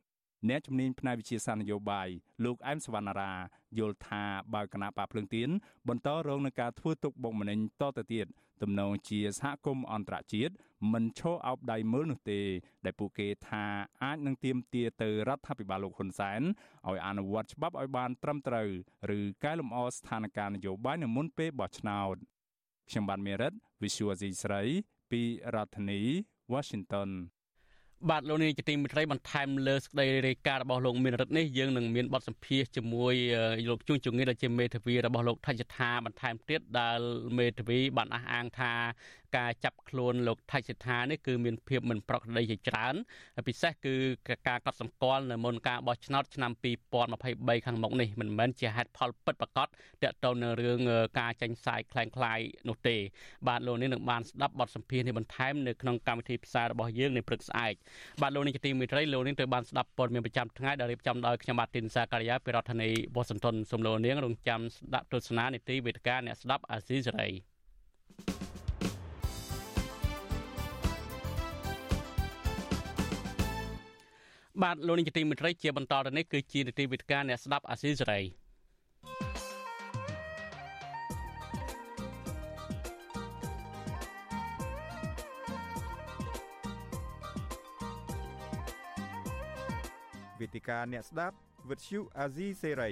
[0.48, 2.08] អ្នកជំនាញផ្នែកវិទ្យាសាស្ត្រនយោបាយ
[2.44, 3.32] លោកអែមសវណ្ណារា
[3.78, 4.22] យល់ថា
[4.54, 5.48] បើគណៈបកភ្លើងទៀន
[5.88, 8.26] បន្តរងនឹងការធ្វើទុកបុកម្នេញតទៅទៀត
[8.62, 10.52] ទំនងជាសហគមន៍អន្តរជាតិ
[10.92, 12.40] មិនឈរអោបដៃមើលនោះទេ
[12.84, 13.64] ដែលពួកគេថា
[14.02, 16.40] អាចនឹងទាមទារទៅរដ្ឋាភិបាលលោកហ៊ុនសែន
[16.88, 18.68] ឲ្យអនុវត្តច្បាប់ឲ្យបានត្រឹមត្រូវ
[19.18, 22.16] ឬកែលម្អស្ថានភាពនយោបាយនៅមុនពេលបោះឆ្នោត
[22.90, 24.62] ខ្ញុំបានមេរិត Visual C ស្រី
[25.10, 25.22] ពី
[25.54, 26.00] រដ្ឋធានី
[26.52, 27.10] Washington
[28.09, 33.15] បាទលោកនាងជាទីមេត្រីបន្ថែមលើសេចក្តីរាយការណ៍របស់លោកមានរិទ្ធនេះយើងនឹងមានបទសម្ភាសជាមួយ
[33.69, 36.99] លោកជួនជងៀដែលជាមេធាវីរបស់លោកថច្ឆថាបន្ថែមទៀតដែល
[37.37, 38.73] មេធាវីបានអះអាងថា
[39.37, 42.95] ការចាប់ខ្លួនលោកថៃសិដ្ឋានេះគឺមានភាពមិនប្រក្រតីជាច្រើន
[43.47, 43.95] ពិសេសគឺ
[44.47, 46.51] ការកត់សម្គាល់នៅមុនការបោះឆ្នោតឆ្នាំ
[47.03, 49.67] 2023ខាងមុខនេះមិនមែនជាហេតុផលពិតប្រាកដ
[50.03, 50.79] ទាក់ទងនឹងរឿង
[51.19, 52.95] ការចាញ់ផ្សាយคล้ายៗនោះទេ
[53.47, 57.73] បាទលោកនេះនឹងបានស្ដាប់បទសម្ភាសន៍នេះបន្ថែមនៅក្នុងកម្មវិធីផ្សាយរបស់យើងនៅព្រឹកស្អែក
[58.22, 67.28] បាទលោកនេះជាទីមេត្រីលោកនេះត្រូវបានស្ដាប់ព័ត៌មានប្រចាំថ្ងៃដែលរៀបចំដោយខ្ញុំបាទទីនសាការីយ៉ាពីរដ្ឋធានីវ៉ាស៊ីនតោនសូមលោកនាងរងចាំស្ដាប់ទស្សនានីតិវេទិកាអ្នកស្ដាប់អាស៊ីសេរី
[74.62, 78.20] បាទលោកនាងជាទីមេត្រីជាបន្តទៅនេះគឺជានីតិវិទ្យាអ្នកស្ដាប់អាស៊ីសេរី
[90.48, 91.36] វិទ្យាអ្នកស្ដាប់
[91.70, 92.90] វិទ្យុអាស៊ីសេរី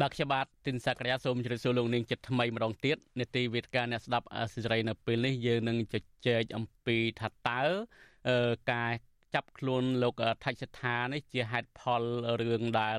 [0.00, 5.94] បាទខ្ញុំបាទទីនសក្យាសូមជម្រាបសួរលោកនាងចិត្តថ្មីម្ដងទៀតនេតិវិទ្យាអ្នកស្ដាប់អាស៊ីសេរីនៅពេលនេះយើងនឹងជ
[6.26, 7.62] ជែកអំពីថាតើ
[8.72, 8.90] ការ
[9.34, 12.02] ចាប់ខ្លួនលោកថច្ឆថានេះជាហេតុផល
[12.40, 12.98] រឿងដែល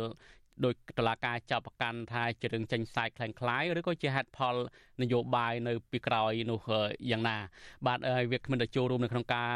[0.63, 4.55] ដោយតឡាការចាប់ប្រកាន់ថាជារឿងចាញ់សាយខ្លាំងខ្លាយឬក៏ជាហេតុផល
[5.01, 6.59] នយោបាយនៅពីក្រោយនោះ
[7.11, 7.37] យ៉ាងណា
[7.87, 7.99] បាទ
[8.31, 9.51] វាគ្មិនទៅចូលរួមនៅក្នុងការ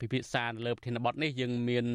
[0.00, 1.86] ពិភាក្សានៅលើប្រធានបទនេះយើងមាន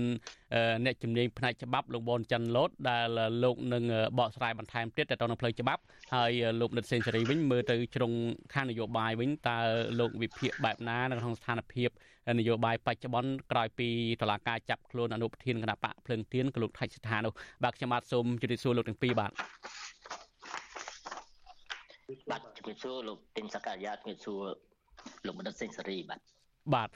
[0.86, 3.08] អ្នកជំនាញផ្នែកច្បាប់លោកបនច័ន្ទលូតដែល
[3.44, 3.84] លោកនឹង
[4.20, 5.82] បកស្រាយបន្ថែមទៀតទៅក្នុងផ្លូវច្បាប់
[6.16, 6.32] ហើយ
[6.62, 8.12] លោកនិតសេនស៊ូរីវិញមើលទៅជ្រុង
[8.54, 9.58] ខាងនយោបាយវិញតើ
[10.00, 11.90] លោកវិភាគបែបណានៅក្នុងស្ថានភាព
[12.40, 13.90] នយោបាយបច្ចុប្បន្នក្រោយពី
[14.22, 17.34] តឡាការចាប់ខ្លួនអនុប្រធានគណៈបកភ្លើងទៀនក៏លោកថៃស្ថាននោះ
[17.64, 19.32] បាទខ្ញុំបាទសូមជម្រាបសួរលោកទាំងពីរបាទ
[22.32, 24.42] បាទជំរាបសួរលោកទីនសកាយាជំរាបសួរ
[25.26, 26.20] លោកបណ្ឌិតសេងសេរីបាទ
[26.74, 26.90] បាទ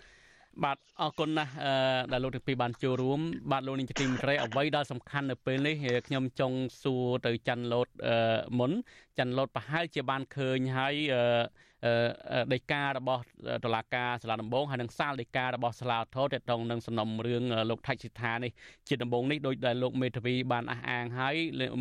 [0.63, 1.54] បាទអរគុណណាស់
[2.12, 3.19] ដែលលោកទាំងពីរបានចូលរួម
[3.52, 5.76] បាទលោកនាងជាទីមេត្រីអ្វីដែលសំខាន់នៅពេលនេះ
[6.08, 7.88] ខ្ញុំចង់សួរទៅច័ន្ទលូត
[8.60, 8.71] មុន
[9.17, 10.95] ច័ន្ទលូតប្រហែលជាបានឃើញហើយ
[12.54, 13.24] ដីការបស់
[13.65, 18.52] តុលាការសាលាដំបងហើយនិងសាលដីការបស់សាលាធរទាក់ទងនឹងសំណុំរឿងលោកថៃសិដ្ឋានេះ
[18.88, 21.36] ជាដំបងនេះដោយដែលលោកមេធាវីបានអះអាងហើយ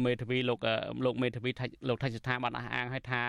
[0.07, 0.59] មេធាវីលោក
[1.05, 1.51] លោកមេធាវី
[1.89, 3.23] លោកថៃសិដ្ឋាបានអះអាងហើយថា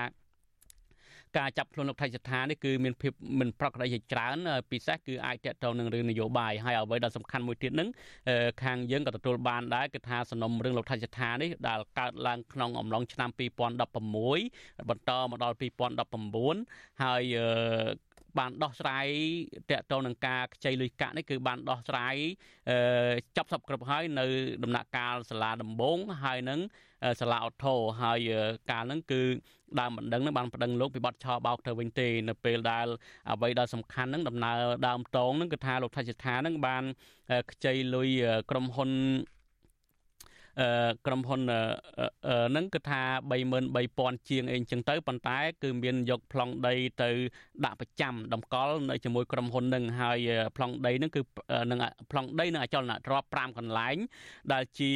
[1.38, 4.38] ការចាប់ខ្លួនលោកថៃសិដ្ឋានេះគឺមានភាពមិនប្រក្រតីជាច្រើន
[4.72, 7.90] ពិសេសគឺអាចតកតងនឹងរឿងនយោបាយហើយអ្វីដែលសំខាន់មួយទៀតនឹង
[8.64, 15.56] ខាងយើងក៏ទទួលបានដែរគឺថាសំណុំរឿងលោកថៃសិដ្ឋានេះដែលកើតឡើងក្នុងអំឡុងឆ្នាំ2016បន្តមកដល់
[16.22, 17.24] 2019ហើយ
[18.40, 19.08] បានដោះស្រាយ
[19.70, 22.16] តកតងនឹងការខ្ចីលុយកាក់នេះគឺបានដោះស្រាយ
[23.38, 24.26] ចាប់សពគ្រប់ហើយនៅ
[24.64, 26.60] ដំណាក់កាលសាលាដំបងហើយនឹង
[27.20, 28.30] សាលាអូថូហើយ
[28.72, 29.22] កាលហ្នឹងគឺ
[29.80, 32.88] ដើមបណ្ដឹងនឹងបានបណ្ដឹងលោកពីបទឆោបោកទៅវិញទេនៅពេលដែល
[33.32, 36.84] អ្វីដែលសំខាន់នឹងដំណើរដើមតងនឹងគឺថាលោកថច្ឆថានឹងបាន
[37.52, 38.10] ខ្ចីលុយ
[38.50, 38.92] ក្រុមហ៊ុន
[41.06, 41.42] ក្រុមហ៊ុន
[42.50, 43.02] ហ្នឹងគឺថា
[43.62, 47.10] 33000ជាងអីចឹងទៅប៉ុន្តែគឺមានយកប្លង់ដីទៅ
[47.66, 50.20] ដាក់ប្រចាំតម្កល់នៅជាមួយក្រុមហ៊ុនហ្នឹងហើយ
[50.58, 51.22] ប្លង់ដីហ្នឹងគឺ
[51.72, 51.80] នឹង
[52.12, 53.98] ប្លង់ដីនឹងអចលនទ្រព្យ5កន្លែង
[54.54, 54.92] ដែលជា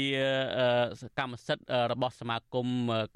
[1.19, 2.67] កម្មសិទ្ធិរបស់សមាគម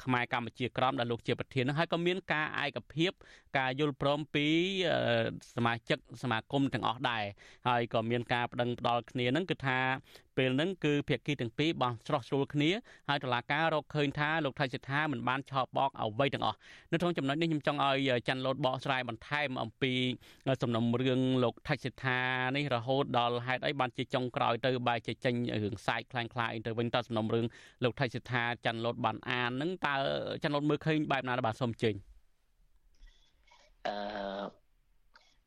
[0.04, 3.12] ខ្មែរកម្ពុជាក្រមដែលលោកជាប្រធានហ្នឹងហើយក៏មានការឯកភាព
[3.58, 4.48] ការយល់ព្រមពី
[5.56, 7.24] សមាជិកសមាគមទាំងអស់ដែរ
[7.68, 9.80] ហើយក៏មានការបដិងផ្ដាល់គ្នាហ្នឹងគឺថា
[10.40, 12.70] ពេលហ្នឹងគឺភាគីទាំងពីរបានស្រោះស្រួលគ្នា
[13.10, 16.58] ហើយតុលាការរកឃើញថាលោកថៃសិដ្ឋាមិនបានឆោបបកអ្វីទាំងអស់
[16.92, 19.94] នៅក្នុងចំណុចនេះខ្ញុំចង់ឲ្យច័ន្ទលូតបកស្រាយបន្ថែមអំពី
[20.64, 22.20] សំណុំរឿងលោកថៃសិដ្ឋា
[22.56, 27.46] នេះរហូតដល់ហេតុអីបានជាចុងក្រោយទៅបែរជាចេញរឿងសាយខ្លាំងខ្លាអីទៅវិញតើសំណុំរឿង
[27.84, 29.96] លោកថៃសិដ្ឋាច័ន្ទលូតបានអានហ្នឹងតើ
[30.44, 31.96] ច័ន្ទលូតមើលឃើញបែបណាបាទសូមជើញ
[33.88, 33.96] អឺ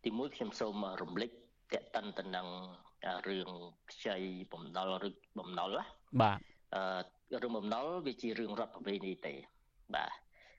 [0.05, 1.31] ទីមួយខ្ញុំសូមរំលឹក
[1.73, 2.49] តេតិនទៅនឹង
[3.29, 3.51] រឿង
[3.91, 4.17] ខ្ចី
[4.53, 5.85] បំណុលឬបំណុលណា
[6.23, 6.39] បាទ
[6.75, 9.35] អឺរឿងបំណុលវាជារឿងរដ្ឋប្រវេណីទេ
[9.95, 10.11] បាទ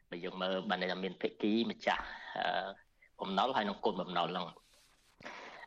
[0.10, 2.04] បើយើងមើលបានតែមានភិក្ខីម្ចាស់
[3.22, 4.48] បំណុលហើយនឹងគុណបំណុលហ្នឹង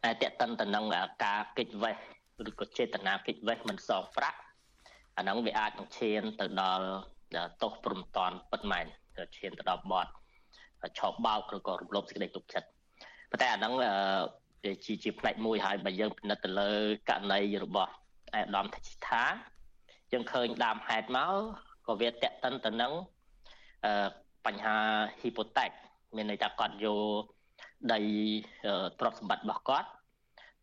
[0.04, 0.84] តែតេតិនទៅនឹង
[1.24, 1.96] ការកិច្ចវេះ
[2.48, 4.38] ឬក៏ចេតនាកិច្ចវេះមិនសងប្រាក់
[5.16, 6.88] អាហ្នឹងវាអាចនឹងឈានទៅដល់
[7.62, 8.86] ទោសព្រំតន់ពិតមែន
[9.38, 10.06] ឈានទៅដល់បទ
[10.98, 12.68] ឆោបបោកឬក៏រំលោភសេចក្តីទុកចិត្ត
[13.30, 13.72] ប៉ុន្តែអាហ្នឹង
[14.84, 16.72] ជាជាផ្នែកមួយហើយបើយើងពិនិត្យទៅលើ
[17.08, 17.92] ករណីរបស់
[18.34, 19.22] អេដាមថច្ថា
[20.12, 21.34] យើងឃើញដើមហេតុមក
[21.86, 22.92] ក៏វាតកតិនទៅនឹង
[24.46, 24.76] បញ្ហា
[25.20, 25.70] hypothetic
[26.16, 26.86] មានន័យថាគាត់យ
[27.20, 27.22] ក
[27.92, 28.00] ដី
[29.00, 29.88] ទ្រព្យសម្បត្តិរបស់គាត់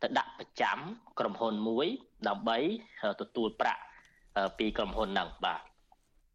[0.01, 0.77] ទៅដាក់ប្រចាំ
[1.19, 1.87] ក្រុមហ៊ុនមួយ
[2.27, 2.57] ដើម្បី
[3.21, 3.81] ទទួលប្រាក់
[4.57, 5.61] ពីក្រុមហ៊ុនហ្នឹងបាទ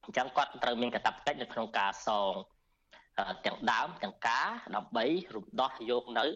[0.04, 2.32] អញ្ចឹងគាត់ត្រូវមានកាតព្វកិច្ចនៅក្នុងការសង
[3.46, 4.46] ទាំងដើមទាំងការ
[4.76, 5.04] ដើម្បី
[5.34, 6.26] រំដោះយកនៅ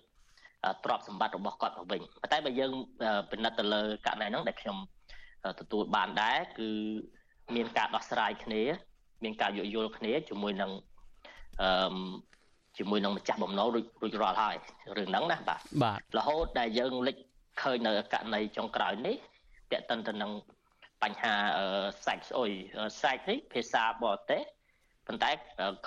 [0.84, 2.72] ទ្រព្យសម្បត្តិរបស់គាត់ទៅវិញប៉ុន្តែបើយើង
[3.30, 4.76] ពិនិត្យទៅលើករណីហ្នឹងដែលខ្ញុំ
[5.60, 6.68] ទទួលបានដែរគឺ
[7.54, 8.62] មានការដោះស្រាយគ្នា
[9.24, 10.70] មានការយោគយល់គ្នាជាមួយនឹង
[11.62, 11.96] អឺ
[12.78, 14.56] ជាមួយនឹងម្ចាស់បំណុលរួចរួចរាល់ហើយ
[14.96, 17.16] រឿងហ្នឹងណាបាទបាទរហូតដែលយើងលេច
[17.62, 19.16] ឃើញនៅករណីចុងក្រោយនេះ
[19.72, 20.30] តេតិនទៅនឹង
[21.02, 21.34] បញ្ហា
[22.06, 22.50] សាច់ស្អុយ
[23.02, 24.42] សាច់នេះភាសាបរទេស
[25.06, 25.30] ប៉ុន្តែ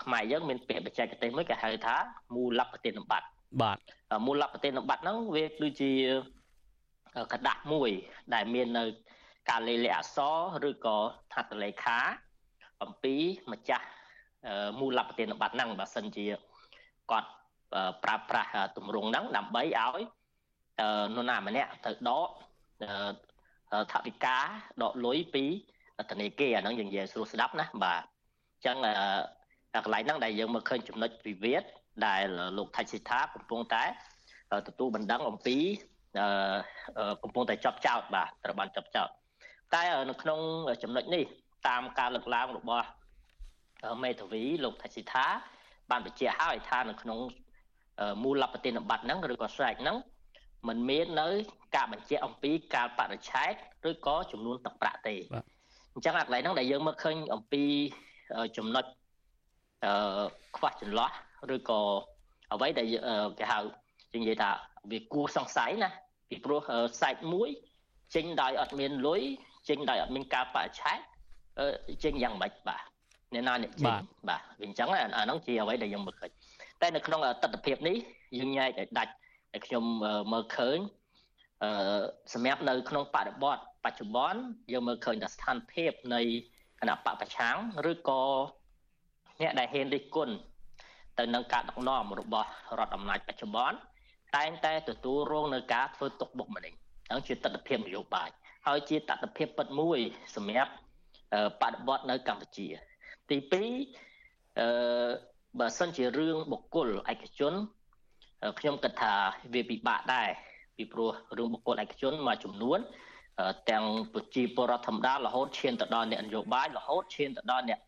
[0.01, 1.95] ខ្មែរយើងមានពាក្យបច្ចេកទេសមួយគេហៅថា
[2.35, 3.27] មូលបតិនិបត្តិ
[3.62, 3.78] បាទ
[4.26, 5.92] មូលបតិនិបត្តិហ្នឹងវាគឺជា
[7.32, 7.90] กระดาษមួយ
[8.34, 8.84] ដែលមាននៅ
[9.50, 10.18] ការលេខលិខិតអក្ស
[10.62, 10.96] រឬក៏
[11.32, 11.98] ថតលេខា
[12.82, 13.14] អំពី
[13.52, 13.86] ម្ចាស់
[14.80, 16.26] មូលបតិនិបត្តិហ្នឹងបើសិនជា
[17.10, 17.30] គាត់
[18.04, 20.00] ប្រើប្រាស់ទម្រង់ហ្នឹងដើម្បីឲ្យ
[21.14, 22.28] នរណាម្នាក់ទៅដក
[23.92, 24.38] ថវិកា
[24.82, 25.44] ដកលុយពី
[26.10, 28.76] ធនាគារអាហ្នឹងយើងនិយាយស្រួលស្ដាប់ណាបាទអញ្ចឹង
[29.84, 31.62] កន្លែងហ្នឹងដែលយើងមើលឃើញចំណុចវិវាទ
[32.05, 32.25] ដែល
[32.57, 33.83] លោកថៃសិដ្ឋាកំពុងតែ
[34.67, 35.57] ទទួលបណ្ដឹងអំពី
[37.23, 39.09] កំពុងតែចាប់ចោតបាទត្រូវបានចាប់ចោត
[39.73, 40.39] តែនៅក្នុង
[40.83, 41.23] ចំណុចនេះ
[41.67, 42.87] តាមការលើកឡើងរបស់
[44.03, 45.25] មេធាវីលោកថៃសិដ្ឋា
[45.91, 47.19] បានបញ្ជាក់ហើយថានៅក្នុង
[48.23, 49.97] មូលបតិនិបត្តិហ្នឹងឬក៏ស្រែកហ្នឹង
[50.67, 51.27] มันមាននៅ
[51.75, 53.53] ការបញ្ជាក់អំពីការបរិច្ឆេទ
[53.89, 55.15] ឬក៏ចំនួនទឹកប្រាក់ទេ
[55.93, 57.63] អញ្ចឹងអាកន្លែងហ្នឹងដែលយើងមើលឃើញអំពី
[58.57, 58.85] ចំណុច
[59.85, 60.23] អឺ
[60.57, 61.09] ខ្វះចន្លោះ
[61.55, 61.81] ឬក៏
[62.53, 62.87] អ្វីដែល
[63.39, 63.59] គេហៅ
[64.15, 64.49] និយាយថា
[64.91, 65.89] វាគួរសង្ស័យណា
[66.29, 66.59] ពីព្រោះ
[67.01, 67.49] សាច់មួយ
[68.15, 69.21] ចេញដោយអត់មានលុយ
[69.69, 70.97] ចេញដោយអត់មានការបរិច្ឆេទ
[72.03, 72.83] ចេញយ៉ាងម៉េចបាទ
[73.33, 73.95] អ្នកណាអ្នកចេញ
[74.29, 76.31] បាទវាអញ្ចឹងអាហ្នឹងជាអ្វីដែលយើងមើលឃើញ
[76.81, 77.97] តែនៅក្នុងទស្សនវិជ្ជានេះ
[78.37, 79.13] យើងញែកឲ្យដាច់
[79.53, 79.83] ដែលខ្ញុំ
[80.33, 80.77] មើលឃើញ
[81.63, 81.69] អឺ
[82.33, 84.39] សម្រាប់នៅក្នុងបរិបទបច្ចុប្បន្ន
[84.71, 86.21] យើងមើលឃើញថាស្ថានភាពនៃ
[86.79, 87.57] គណៈបពប្រឆាំង
[87.91, 88.23] ឬក៏
[89.41, 90.33] អ្នកដែលហ៊ានរិះគន់
[91.19, 92.49] ទៅនឹងការដឹកនាំរបស់
[92.79, 93.77] រដ្ឋអំណាចបច្ចុប្បន្ន
[94.35, 96.73] តែងតែទទួលរងនឹងការធ្វើទុកបុកម្នេញ
[97.07, 98.29] ហ្នឹងជាទស្សនវិជ្ជានយោបាយ
[98.67, 99.99] ហើយជាតតិភាពពិតមួយ
[100.35, 100.71] សម្រាប់
[101.61, 102.67] បដិបត្តិនៅកម្ពុជា
[103.29, 103.37] ទី
[104.03, 105.09] 2អឺ
[105.59, 107.53] បើសិនជារឿងបុគ្គលឯកជន
[108.59, 109.13] ខ្ញុំគិតថា
[109.53, 110.29] វាពិបាកដែរ
[110.77, 112.79] ពីព្រោះរឿងបុគ្គលឯកជនមួយចំនួន
[113.69, 117.79] ទាំងប្រជាពលរដ្ឋធម្មតារហូតឈានទៅដល់អ្នកនយោបាយរហូតឈានទៅដល់អ្នក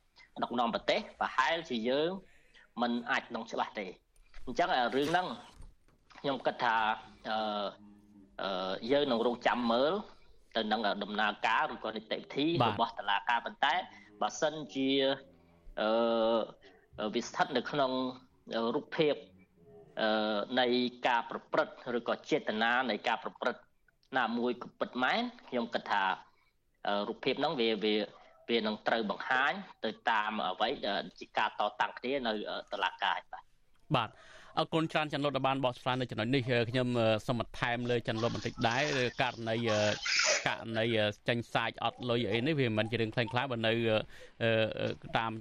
[0.43, 2.09] ដឹកនាំប្រទេសប្រហែលជាយើង
[2.81, 3.85] มันអាចនឹងច្បាស់ទេ
[4.45, 5.27] អញ្ចឹងរឿងហ្នឹង
[6.19, 6.75] ខ្ញុំគិតថា
[7.29, 9.93] អឺយើងនឹងរងចាំមើល
[10.55, 13.73] ទៅនឹងដំណើរការឬក៏នីតិវិធីរបស់តុលាការប៉ុន្តែ
[14.21, 14.89] បើសិនជា
[15.81, 17.91] អឺវាស្ថិតនៅក្នុង
[18.75, 19.15] រូបភាព
[20.01, 20.65] អឺនៃ
[21.07, 23.61] ការប្រព្រឹត្តឬក៏ចេតនានៃការប្រព្រឹត្ត
[24.17, 26.03] ណាមួយក៏ពិតមែនខ្ញុំគិតថា
[27.07, 27.95] រូបភាពហ្នឹងវាវា
[28.49, 29.51] វានឹងត្រូវបង្ហាញ
[29.85, 30.69] ទៅតាមអ្វី
[31.19, 32.33] ជាការតតាំងគ្នានៅ
[32.71, 33.43] តុលាការបាទ
[33.95, 34.09] បាទ
[34.59, 36.87] អរគុណច្រើនចន្ទលុតដែលបានបកស្រាយនៅចំណុចនេះខ្ញុំ
[37.27, 38.83] សូមបន្ថែមលើចន្ទលុតបន្តិចដែរ
[39.21, 39.55] ករណី
[40.47, 40.85] ករណី
[41.27, 43.73] ចាញ់សាច់អត់លុយអីនេះវាមិនជារឿងខ្លាំងខ្លាបើនៅ
[45.17, 45.31] តាម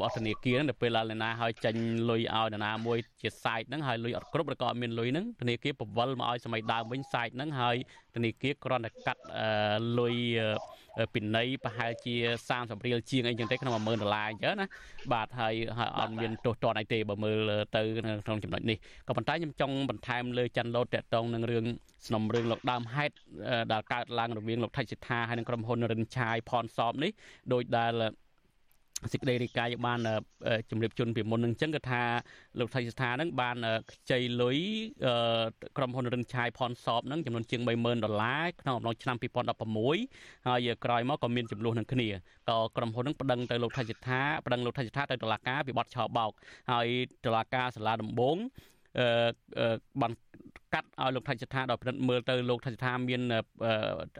[0.00, 7.76] បទធនាគារហ្នឹងទៅពេលឡាណាឲ្យចាញ់លុយឲ្យនរណាមួយជាសាច់ហ្នឹងហើយលុយអត់គ្រប់ឬក៏អត់មានលុយហ្នឹងធនាគារពវល់មកឲ្យសម័យដើមវិញសាច់ហ្នឹងហើយ
[8.14, 9.22] ធនាគារគ្រាន់តែកាត់
[9.98, 10.16] លុយ
[11.14, 12.14] ពិន័យប្រហែលជា
[12.50, 14.66] 30រៀលជាងអីចឹងទេក្នុង10000ដុល្លារអញ្ចឹងណា
[15.12, 15.54] បាទហើយ
[15.98, 17.82] អត់មានទោសទណ្ឌអីទេបើមើលទៅ
[18.26, 18.76] ក្នុងចំណុចនេះ
[19.08, 21.64] ក៏ប៉ុន្តែខ្ញុំចង់បន្ថែមលើច័ន្ទលូតតកតងនឹងរឿង
[22.06, 23.14] សំណុំរឿងលោកដើមហេតុ
[23.72, 27.10] ដែលកើតឡើងរវាងលោកថៃសិដ្ឋាហើយនិងក្រុមហ៊ុនរិនឆាយផនសបនេះ
[27.52, 27.92] ដោយដែល
[29.12, 30.00] សេចក្តីរាយការណ៍បាន
[30.70, 32.02] ជម្រាបជូនពីមុននឹងអញ្ចឹងគឺថា
[32.58, 33.56] លោកថៃស្ថានឹងបាន
[33.92, 34.58] ខ្ចីលុយ
[35.76, 39.16] ក្រុមហ៊ុនរិនឆាយផនសបនឹងចំនួនជាង30000ដុល្លារក្នុងអំឡុងឆ្នាំ
[39.82, 42.08] 2016ហើយក្រោយមកក៏មានចំនួននឹងគ្នា
[42.50, 46.32] ក៏ក្រុមហ៊ុននឹងប្តឹងទៅលោកថៃស្ថាប្តឹងលោកថៃស្ថាទៅតុលាការពីបទឆោបោក
[46.72, 46.88] ហើយ
[47.24, 48.73] តុលាការសាលាដំបងអឺ
[50.02, 50.12] បាន
[50.74, 53.20] កាត់ឲ្យលោកថៃស្ថាដល់ពិនិត្យមើលទៅលោកថៃស្ថាមាន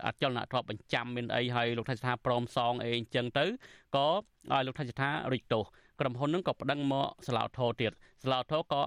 [0.07, 3.45] អចលនទ្រព្យបញ្ចាំមានអីហើយលោកថៃស្ថាព្រមសងអីអញ្ចឹងទៅ
[3.97, 4.09] ក៏
[4.53, 5.65] ឲ្យលោកថៃស្ថារិចទោស
[6.01, 7.93] ក្រុមហ៊ុននឹងក៏ប្តឹងមកសាឡាវថោទៀត
[8.25, 8.83] សាឡាវថោក៏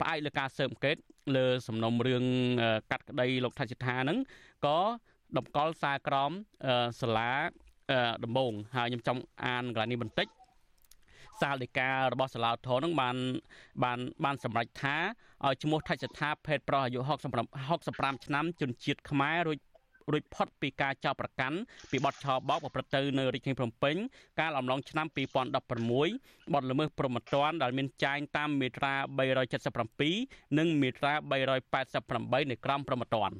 [0.00, 0.96] ផ្អែកលើការស៊ើបអង្កេត
[1.36, 2.24] លើសំណុំរឿង
[2.90, 4.18] កាត់ក្តីលោកថៃស្ថានឹង
[4.66, 4.78] ក៏
[5.36, 6.32] តម្កល់សារក្រម
[7.00, 7.32] សាលា
[8.24, 10.26] ដំបងហើយខ្ញុំចង់អានកន្លែងនេះបន្តិច
[11.40, 13.16] សាលដីការបស់សាឡាវថោនឹងបាន
[13.84, 14.96] បានបានសម្រេចថា
[15.46, 17.08] ឲ្យឈ្មោះថៃស្ថាភេទប្រុសអាយុ65
[17.64, 19.58] 65ឆ្នាំជនជាតិខ្មែររួច
[20.12, 21.56] រួចផុតពីការចោទប្រកាន់
[21.90, 23.96] ពីបទឆោបោកប្រព្រឹត្តទៅនៅរាជធានីភ្នំពេញ
[24.40, 28.94] កាលអំឡុងឆ្នាំ2016បទល្មើសព្រហ្មទណ្ឌដែលមានចែងតាមមាត្រា
[29.76, 31.12] 377និងមាត្រា
[31.82, 33.36] 388នៃក្រមព្រហ្មទណ្ឌ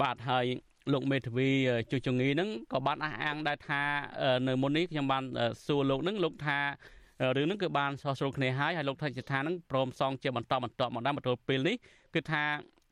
[0.00, 0.46] បាទហើយ
[0.92, 1.50] លោកមេធាវី
[1.90, 3.82] ជុជងីហ្នឹងក៏បានអះអាងដែរថា
[4.48, 5.24] នៅមុននេះខ្ញុំបាន
[5.66, 6.58] សួរលោកហ្នឹងលោកថា
[7.36, 11.76] រឿងហ្នឹងគឺបានសោះស្រួលគ្នាហើយហើយលោកថៃសិដ្ឋាហ្នឹងព្រមសងជាបន្តបន្តមកដល់មកទល់ពេលនេះ
[12.14, 12.42] គឺថា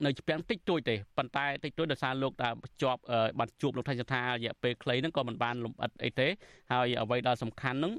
[0.05, 3.01] នៅជាងតិចតួចទេប៉ុន្តែតិចតួចដោយសារលោកដែលជាប់
[3.39, 6.28] បានជួបលោកថៃសិដ្ឋារយៈពេលខ្លីហ្នឹងក៏មិនបានលំអិតអីទេ
[6.72, 7.93] ហើយអ្វីដែលសំខាន់ហ្នឹង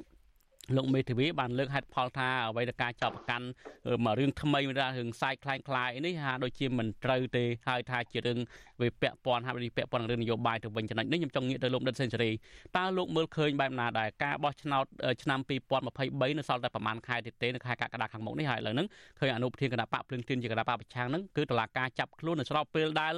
[0.77, 3.47] លោកមេធាវីបានលើកហេតុផលថាអ្វីដែលការចាប់ប្រកាន់
[4.05, 8.39] មករឿងថ្មីមួយថារឿងសាយคล้ายคล้ายនេះហាដូចជាមិនត្រូវទេហើយថាជារឿង
[8.81, 12.31] វាពាក់ព័ន្ធហើយពាក់ព័ន្ធនឹងរឿងនយោបាយទៅវិញចំណុចនេះខ្ញុំចង់ងាកទៅលោកដិតសេនស៊ូរី
[12.77, 14.85] តើលោកមើលឃើញបែបណាដែរការបោះឆ្នោត
[15.23, 18.89] ឆ្នាំ2023នៅសល់តែប្រហែលខែទៀតទេនៅខែកក្កដាខាងមុខនេះហើយឥឡូវហ្នឹង
[19.19, 23.15] ឃើញអនុប្រធានគណៈបកភ្លឹងទៀនជាគណៈបកប្រឆាំងហ្នឹងគឺតឡាការចាប់ខ្លួននៅស្របពេលដែល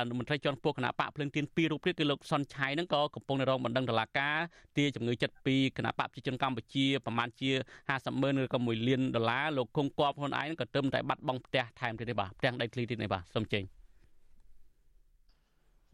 [0.00, 4.36] អនុមន្ត្រីជាន់ខ្ពស់គណៈបកភ្លឹងទៀនពីររូបទៀតគឺលោកសុនឆៃហ្នឹងក៏កំពុងរងបណ្ដឹងតឡាការ
[4.76, 6.60] ទាជំងឺចិត្តពីគណៈបកប្រជាជនកម្ពុជា ជា
[7.05, 7.49] ប្រហែលជា
[7.87, 13.63] 50ម៉ឺនឬក៏1លានដុល្លារលោកគង់គប់ខ្លួនឯងក៏ទឹមតែបាត់បង់ផ្ទះថែមទៀតទេបាទផ្ទះដីធ្លីទៀតនេះបាទសូមចេញ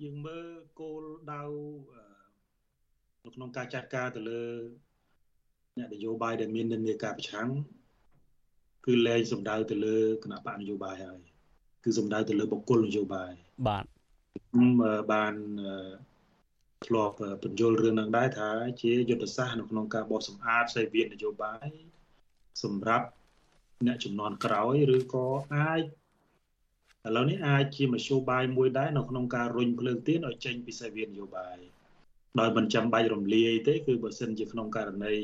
[0.01, 0.47] យើងមើល
[0.79, 1.43] គោលដៅ
[3.23, 4.41] នៅក្នុងការចាត់ការទៅលើ
[5.77, 7.49] អ្នកនយោបាយដែលមាននិន្នាការប្រឆាំង
[8.85, 11.19] គឺលែងសំដៅទៅលើគណៈបកនយោបាយហើយ
[11.83, 13.31] គឺសំដៅទៅលើបុគ្គលនយោបាយ
[13.67, 13.85] បាទ
[15.13, 15.33] បាន
[16.85, 18.49] ធ្លាប់បញ្យល់រឿងនឹងដែរថា
[18.81, 21.67] ជាយុទ្ធសាស្ត្រនៅក្នុងការបោះសម្អាតសេវានយោបាយ
[22.63, 23.07] សម្រាប់
[23.87, 25.81] អ្នកចំនួនក្រោយឬក៏អាច
[27.07, 31.57] ឥឡូវនេះអាចជាមធ្យោបាយមួយដែរនៅក្នុងការរុញភ្លើងទៀនឲ្យចេញពីសេវានយោបាយ
[32.39, 35.15] ដោយមិនចាំបាច់រំលាយទេគឺបើសិនជាក្នុងករណី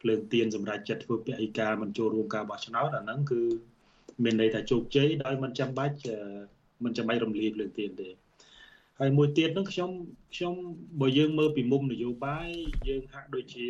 [0.00, 3.42] ភ្លើងទៀនសម្រាប់ចិត្តធ្វើពហិការមិនចូលរួមការបោះឆ្នោតអាហ្នឹងគឺ
[4.24, 5.96] មានន័យថាជោគជ័យដោយមិនចាំបាច់
[6.84, 8.08] មិនចាំបាច់រំលាយភ្លើងទៀនទេ
[9.02, 9.90] ហើយមួយទៀតហ្នឹងខ្ញុំ
[10.34, 10.54] ខ្ញុំ
[11.00, 12.48] បើយើងមើលពីមុំនយោបាយ
[12.88, 13.66] យើងហាក់ដូចជា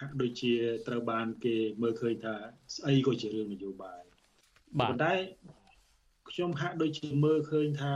[0.00, 0.52] ហាក់ដូចជា
[0.86, 2.34] ត្រូវបានគេមើលឃើញថា
[2.76, 4.02] ស្អីក៏ជារឿងនយោបាយ
[4.80, 5.14] បាទប៉ុន្តែ
[6.30, 7.94] ខ្ញុំហាក់ដូចជាមើលឃើញថា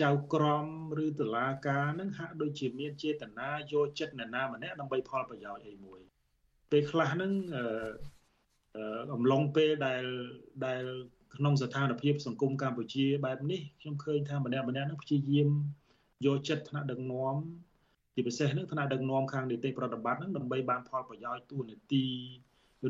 [0.00, 0.66] ចៅក្រម
[1.04, 6.00] ឬតឡាការនឹងហាក់ដូចជាមានចេតនាយកចិត្តនរណាម្នាក់ដើម្បីផលប្រយោជន៍អីមួយ
[6.70, 7.64] ពេលខ្លះហ្នឹងអឺ
[9.14, 10.04] អំឡុងពេលដែល
[10.66, 10.84] ដែល
[11.38, 15.48] ក្នុងស្ថានភាពសង្គមកម្ពុជាបែបនេះខ្ញុំឃើញថាម្នាក់ម្នាក់នឹងព្យាយាម
[16.26, 17.36] យកចិត្តថ្នាក់ដឹកនាំ
[18.14, 22.06] ជាពិសេសនឹងថ្នាក់ដឹកនាំខាងនីតិប្រតិបត្តិនឹងដើម្បីបានផលប្រយោជន៍ទួនាទី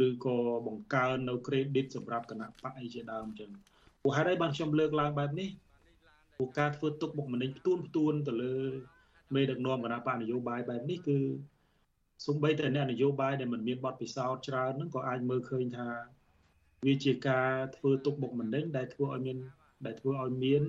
[0.07, 0.36] ឬក៏
[0.66, 3.51] បង្កើននៅ credit សម្រាប់គណៈបកអីជាដើមអញ្ចឹង
[4.03, 5.49] ព្រោះហេតុអីបានខ្ញុំលើកឡើងបែបនេះ
[6.36, 8.57] ព្រោះការធ្វើទុកបុកម្នេញផ្ទួនផ្ទួនទៅលើ
[9.34, 11.18] មេដឹកនាំគណៈបកនយោបាយបែបនេះគឺ
[12.26, 15.88] សំបីតែអ្នកនយោបាយដែលមិនមានបទពិសោធន៍ច្រើនហ្នឹងក៏អាចមើលឃើញថា
[16.84, 19.38] វាជាការធ្វើទុកបុកម្នេញដែលធ្វើឲ្យមាន
[19.86, 20.64] ដែលធ្វើឲ្យមាន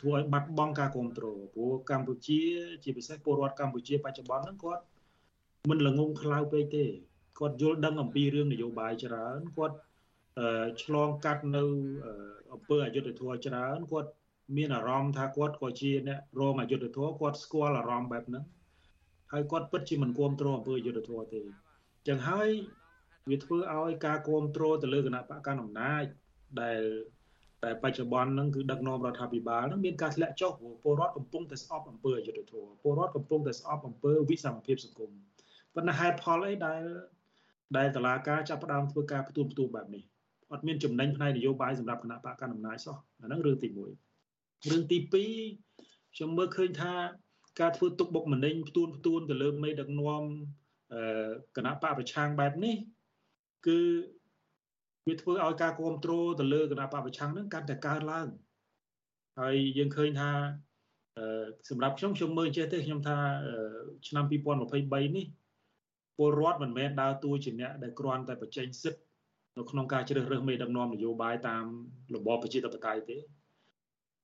[0.00, 2.40] ធ្វើឲ្យបាត់បង់ការគ្រប់គ្រងព្រោះកម្ពុជា
[2.84, 4.82] ជាពិសេសពលរដ្ឋកម្ពុជាបច្ចុប្បន្នហ្នឹងគាត់
[5.70, 6.84] មិនល្ងងខ្លៅពេកទេ
[7.38, 9.76] គាត់យល់ដឹងអំពីរឿងនយោបាយច្រើនគាត់
[10.82, 11.62] ឆ្លងកាត់នៅ
[12.52, 14.10] អំពើអយុត្តិធម៌ច្រើនគាត់
[14.56, 18.44] មានអារម្មណ៍ថាគាត់ក៏ជាអ្នករងអយុត្តិធម៌គាត់ស្គាល់អារម្មណ៍បែបហ្នឹង
[19.32, 21.40] ហើយគាត់ពិតជាមិនគ្រប់គ្រងអំពើអយុត្តិធម៌ទេ
[22.08, 22.48] ចឹងហើយ
[23.30, 26.04] វាធ្វើឲ្យការគ្រប់គ្រងទៅលើគណៈបកកណ្ដាលអំណាច
[26.60, 26.82] ដែល
[27.64, 35.10] តែបច្ចុប្បន្នហ្នឹងគឺដឹកនាំរដ្ឋាភិបាលហ្នឹងមានការធ្លាក់ចុះព្រោះពលរដ្ឋកំពុងតែស្អប់អំពើអយុត្តិធម៌ពលរដ្ឋកំពុងតែស្អប់អំពើវិសមភាពសង្គម
[35.74, 36.82] ប៉ុន្តែហេតុផលអីដែល
[37.76, 40.02] ដែលតឡាការចាប់ផ្ដើមធ្វើការផ្ទួនផ្ទួបែបនេះ
[40.52, 43.68] អត់មានចំណេញផ្នែកនយោបាយសម្រាប់គណៈបកកណ្ដាលអំណាចសោះអាហ្នឹងរឿងទី
[44.14, 46.92] 1រឿងទី2ខ្ញុំមើលឃើញថា
[47.60, 50.22] ការធ្វើទុកបុកម្នេញផ្ទួនផ្ទួនទៅលើមេដឹកនាំ
[51.56, 52.76] គណៈបកប្រឆាំងបែបនេះ
[53.66, 53.78] គឺ
[55.06, 58.28] វាធ្វើឲ្យការគ្រប់គ្រងទៅលើគណៈបកប្រឆាំងហ្នឹងកាន់តែកើនឡើង
[59.40, 60.30] ហើយយើងឃើញថា
[61.68, 63.16] សម្រាប់ខ្ញុំខ្ញុំមើលចេះទេខ្ញុំថា
[64.08, 65.26] ឆ្នាំ2023នេះ
[66.18, 69.02] ពលរដ្ឋមិនមែនដើរតួជាអ្នកដែលគ្រាន់តែបញ្ចេញសិទ្ធិ
[69.56, 71.64] នៅក្នុងការជ្រើសរើសមេដឹកនាំនយោបាយតាម
[72.14, 73.18] របបប្រជាធិបតេយ្យទេ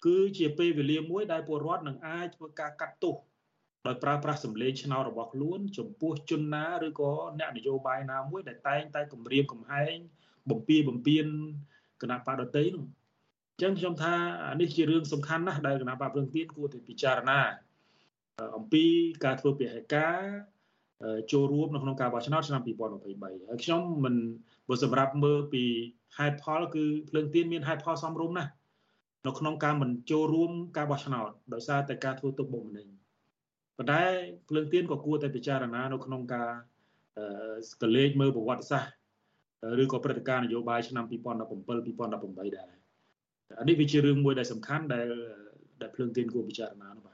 [0.05, 3.17] គឺជាពេលវេលាមួយដែលពលរដ្ឋនឹងអាចធ្វើការកាត់ទោស
[3.87, 9.95] ដោយប្រើប្រាស់សម្លេងឆ្នោតរបស់ខ្លួនចំពោះជនណាឬក៏អ្នកនយោបាយណាមួយដែលតែងតែគម្រាមកំហែង
[10.51, 11.27] បំពីបំពេញ
[12.03, 12.85] គណៈបដតីនោះ
[13.53, 14.15] អញ្ចឹងខ្ញុំថា
[14.61, 17.41] នេះជារឿងសំខាន់ណាស់ដែលគណៈបកព្រឹងទៀនគួរតែពិចារណា
[18.57, 18.85] អំពី
[19.25, 20.19] ការធ្វើពហិការ
[21.33, 24.15] ចូលរួមនៅក្នុងការបោះឆ្នោតឆ្នាំ2023ហើយខ្ញុំមិន
[24.69, 25.65] បើសម្រាប់មើលពី
[26.19, 28.51] ហេតុផលគឺភ្លើងទៀនមានហេតុផលសមរម្យណាស់
[29.27, 32.87] នៅក្នុងការមិនចូលរួមការបោះឆ្នោតដោយសារតែការធ្វើទុកបុកម្នេញ
[33.77, 34.03] ប៉ុន្តែ
[34.49, 36.49] ភ្លើងទៀនក៏គួរតែពិចារណានៅក្នុងការ
[37.71, 42.71] ស្កលេចមើលប្រវត្តិសាស្ត្រឬក៏ព្រឹត្តិការណ៍នយោបាយឆ្នាំ2017 2018ដែរ
[43.59, 45.09] អានេះវាជារឿងមួយដែលសំខាន់ដែល
[45.81, 47.14] ដែលភ្លើងទៀនគួរពិចារណានោះបា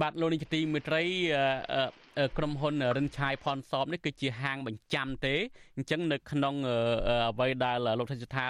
[0.00, 1.02] បាទលោកនាយកទីមេត្រី
[2.38, 5.34] ក្រុមហ៊ុនរិនឆាយផនសបនេះគឺជាហាងបញ្ចាំទេ
[5.76, 6.54] អញ្ចឹងនៅក្នុង
[7.30, 8.46] អ្វីដែលលោកថាថា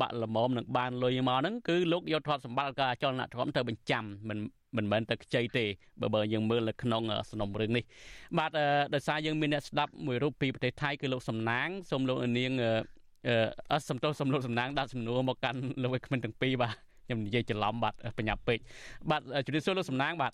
[0.00, 4.38] បាក់លមមនឹងបានលុយមកហ្នឹងគឺលោកយកទ្រព្យសម្បត្តិការចលនាធម៌ទៅបញ្ចាំមិន
[4.76, 5.64] មិនមែនទៅខ្ចីទេ
[6.00, 7.84] បើបើយើងមើលនៅក្នុងសំណុំរឿងនេះ
[8.38, 8.50] បាទ
[8.94, 12.52] ដោយសារយើងមានអ្នកស្ដាប់មួយរូបពីប្រទេសថៃគឺលោកសំណាងសូមលោកនាង
[13.72, 16.74] អឺសំទោសសំលោកសំណាងដាក់សំណួរមកកាន់លោកឯក្មិនទាំងពីរបាទ
[17.06, 18.58] ខ្ញុំនិយាយច្រឡំបាទបញ្ញាពេក
[19.10, 20.32] បាទជំរាបសួរលោកសំណាងបាទ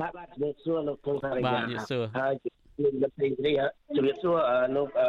[0.00, 3.60] បាទបាទជំរាបសួរលោកពងថារីបាទជំរាបសួរហើយជំរាបទីនេះ
[3.96, 4.36] ជំរាបសួរ
[4.76, 5.08] លោកអឺ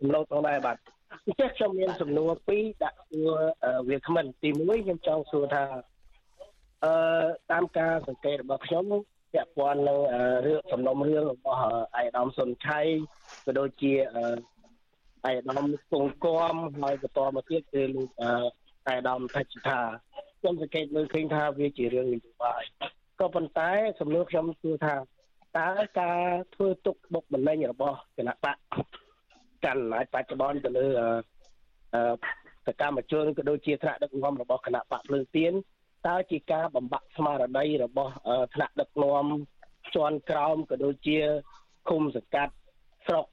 [0.00, 0.76] សំឡូវផងដែរបាទ
[1.26, 3.30] អញ្ចឹងខ្ញុំមានសំណួរពីរដាក់សួរ
[3.88, 5.64] វាគ្មិនទី1ខ្ញុំចង់សួរថា
[6.84, 6.92] អឺ
[7.50, 8.84] តាមការសង្កេតរបស់ខ្ញុំ
[9.32, 9.98] ពាក់ព័ន្ធនឹង
[10.46, 11.60] រឿងសំណុំរឿងរបស់
[11.96, 12.80] អាយដាមសុនឆៃ
[13.44, 13.92] ក៏ដូចជា
[15.24, 18.08] អាយដាមពងគំហើយបន្តមកទៀតគឺលោក
[18.88, 19.80] អាយដាមថាជាថា
[20.40, 22.62] ខ្ញុំសង្កេតមើលឃើញថាវាជារឿងនយោបាយ
[23.20, 24.94] ក៏ប៉ុន្តែសំណួរខ្ញុំគឺថា
[25.58, 25.68] តើ
[26.00, 26.22] ការ
[26.54, 28.56] ធ្វើទុកបុកម្នេញរបស់គណៈបក
[29.64, 30.86] កាន់អំណាចបច្ចុប្បន្នទៅលើ
[31.94, 32.14] អឺ
[32.66, 35.52] សកម្មជនក៏ដូចជាថ្នាក់ដឹកនាំរបស់គណៈបកភ្លើងទៀន
[36.08, 38.12] តើជាការបំបាក់ស្មារតីរបស់
[38.54, 39.24] ថ្នាក់ដឹកនាំ
[39.94, 41.18] ជាន់ក្រោមក៏ដូចជា
[41.88, 42.54] ឃុំសង្កាត់
[43.06, 43.26] ស្រុក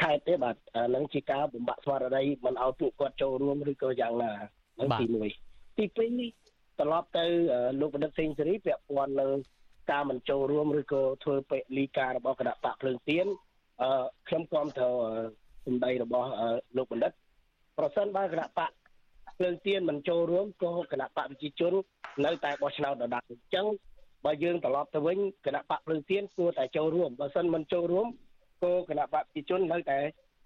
[0.00, 0.56] ខេត្តទេបាទ
[0.94, 4.32] នឹងជាការបំបាក់ស្មារតីមិនឲ្យពួកគាត់ចូលរួមឬក៏យ៉ាងណា
[4.78, 5.04] នឹងទី
[5.42, 6.47] 1ទី2
[6.80, 7.24] ត្រឡប់ទៅ
[7.80, 9.30] លោកបណ្ឌិតសេងសេរីពាក់ព័ន្ធនឹង
[9.90, 13.26] ការមិនចូលរួមឬក៏ធ្វើពលីការរបស់គណៈបកភ្លើងទៀន
[13.82, 14.86] អឺខ្ញុំគាំទ្រ
[15.66, 16.28] សម្ដីរបស់
[16.76, 17.12] លោកបណ្ឌិត
[17.78, 18.70] ប្រសិនបើគណៈបក
[19.36, 21.72] ភ្លើងទៀនមិនចូលរួមក៏គណៈបកប្រជាជន
[22.24, 23.66] នៅតែបោះឆ្នោតដដែលអញ្ចឹង
[24.24, 28.06] បើយើងត្រឡប់ទៅវិញគណៈបកភ្លើងទៀនគួរតែចូលរួមបើសិនមិនចូលរួម
[28.62, 29.98] ក៏គណៈបកប្រជាជននៅតែ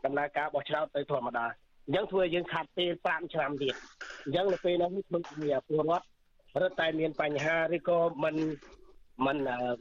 [0.04, 1.46] ដំណើរការបោះឆ្នោតទៅធម្មតា
[1.86, 3.74] អញ្ចឹងធ្វើយើងខាត់ពេល5ឆ្នាំទៀត
[4.24, 6.06] អញ្ចឹងនៅពេលនោះធ្វើឲ្យពលរដ្ឋ
[6.60, 8.36] រត់តែមានបញ្ហាឬក៏មិន
[9.26, 9.36] មិន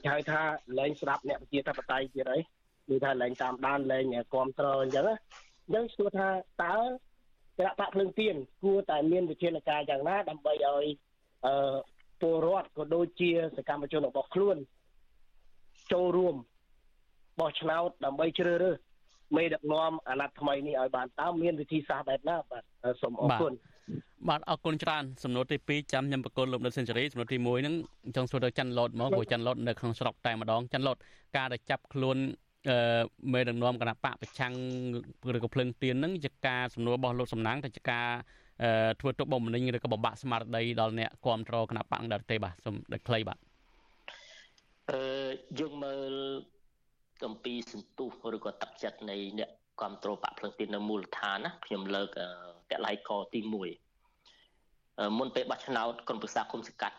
[0.09, 0.41] ហៅថា
[0.79, 2.39] លែងស្ដាប់អ្នកប្រជាធិបតេយ្យទៀតអី
[2.89, 6.29] គឺថាលែងតាមដានលែងគ្រប់គ្រងអញ្ចឹងអញ្ចឹងសួរថា
[6.63, 6.75] តើ
[7.57, 10.85] គណៈបកភ្លើងទៀនគួរតែមានវិធានការយ៉ាងណាដើម្បីឲ្យ
[11.45, 11.53] អឺ
[12.21, 14.57] ពលរដ្ឋក៏ដូចជាសកម្មជនរបស់ខ្លួន
[15.93, 16.35] ចូលរួម
[17.39, 18.77] បោះឆ្នោតដើម្បីជ្រើសរើស
[19.37, 22.63] មេដឹកនាំអាណត្តិថ្មីនេះឲ្យបានតើមានវិធីសាស្ត្របែបណាបាទ
[23.01, 23.70] សូមអរគុណបាទ
[24.49, 27.75] អរគុណច្រើនសំណួរទី2ចាំខ្ញុំបកគលលោកដិតសេនស៊ូរីសំណួរទី1ហ្នឹង
[28.15, 30.97] ចង់សួរទៅច័ន្ទឡូតមកព្រោះច័ន្ទឡូតនៅក្នុងស្រុកតែម្ដងច័ន្ទឡូត
[31.37, 32.17] ការដែលចាប់ខ្លួន
[32.69, 32.77] អឺ
[33.33, 34.53] មេដឹកនាំគណៈបកប្រឆាំង
[35.35, 38.07] ឬក៏ភ្លឹងទៀនហ្នឹងជាការសំណួររបស់លោកសំណាងទៅជាការ
[38.99, 43.37] ធ្វើទុកបុកម្នេញឬក៏បំបាក់ស្មារតីដល់អ្នកគ្រប់គ្រងគណៈបកដែរទេបាទសូមដូចខ្លីបាទ
[44.91, 45.01] អឺ
[45.59, 46.13] យើងមើល
[47.27, 52.09] អំពីសន្ទុះឬក៏ទឹកចិត្តនៃអ្នកគ្រប់គ្រងបកភ្លឹងទៀននៅមូលដ្ឋានណាខ្ញុំលើក
[52.77, 53.51] តឡៃកទី1
[55.17, 56.97] មុនពេលបោះឆ្នោតក្រុមប្រឹក្សាគុំសង្កាត់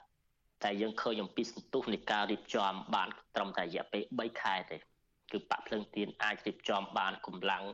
[0.65, 4.77] តែយើងឃើញអំពីសន្ទុះនៃការរៀបចំបានត្រឹមតែរយៈពេល3ខែទេ
[5.33, 7.65] គឺបាក់ភ្លើងទៀនអាចរៀបចំបានកម្លាំង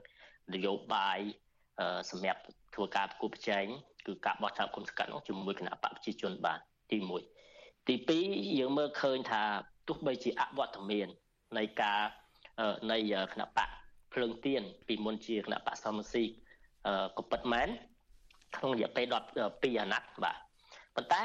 [0.55, 1.19] នយោបាយ
[2.11, 2.41] សម្រាប់
[2.75, 3.67] ធ្វើការប្រគល់ប្រជែង
[4.07, 6.59] គឺការបោះឆ្នោតគុំសង្កាត់នោះជាមួយគណៈបកប្រជាជនបាន
[6.91, 6.99] ទី
[7.45, 7.95] 1ទី
[8.27, 9.43] 2យើងមើលឃើញថា
[9.89, 11.09] ទោះបីជាអវត្តមាន
[11.59, 12.01] នៃការ
[12.93, 12.99] នៃ
[13.33, 13.69] គណៈបក
[14.13, 16.25] ភ្លើងទៀនពីមុនជាគណៈបកសមស៊ី
[17.17, 17.69] ក៏ពិតមែន
[18.57, 19.07] ក្នុងរយៈពេល
[19.43, 20.37] 12អាណត្តិបាទ
[20.97, 21.23] ប៉ុន្តែ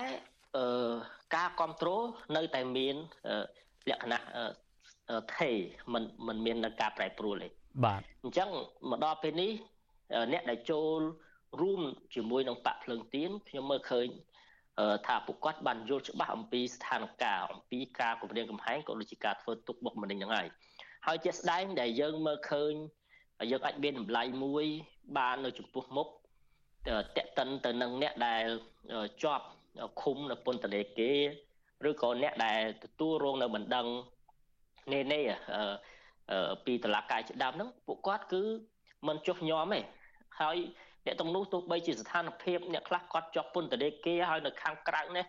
[1.35, 2.03] ការគ្រប់គ្រង
[2.35, 2.95] នៅតែមាន
[3.89, 4.21] លក្ខណៈ
[5.37, 5.51] ថេ
[5.93, 7.49] មិនមិនមាននៅការប្រែប្រួលទេ
[7.85, 8.49] បាទអញ្ចឹង
[8.89, 9.51] មកដល់ពេលនេះ
[10.33, 10.99] អ្នកដែលចូល
[11.61, 11.81] រួម
[12.15, 14.07] ជាមួយនឹងបាក់ភ្លើងទៀនខ្ញុំមើលឃើញ
[15.07, 20.47] ថាពួកគាត់បានយល់ច្បាស់អំពីស្ថានភាពអំពីការគម្រាមកំហែងក៏ដូចជាការធ្វើទុកបុកម្នេញហ្នឹងហើយ
[21.07, 22.73] ហើយជាក់ស្ដែងដែលយើងមើលឃើញ
[23.51, 24.65] យើងអាចមានតម្លៃមួយ
[25.17, 26.07] បាននៅចំពោះមុខ
[27.17, 28.45] តេតិនទៅនឹងអ្នកដែល
[29.23, 29.45] ជាប់
[30.01, 33.87] ឃុំនៅពន្ធនាគារឬក៏អ្នកដែលទទួលរងនៅបណ្ដឹង
[34.93, 35.21] នេនេ
[36.65, 38.43] ពីតឡាកាយជាដើមហ្នឹងពួកគាត់គឺ
[39.07, 39.79] មិនចុះញោមទេ
[40.41, 40.57] ហើយ
[41.05, 45.25] អ្នកទាំងនោះទោះបីជាស្ថានភាពអ្នកខ្លះគាត់ជាប់ពន្ធនាគារហើយនៅខាងក្រៅនេះ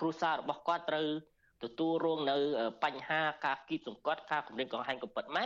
[0.00, 1.06] គ្រួសាររបស់គាត់ត្រូវ
[1.64, 2.36] ទទួលរងនៅ
[2.84, 5.44] បញ្ហាការគៀបសង្កត់ការគម្រាមកំហែងកំពិតម៉ែ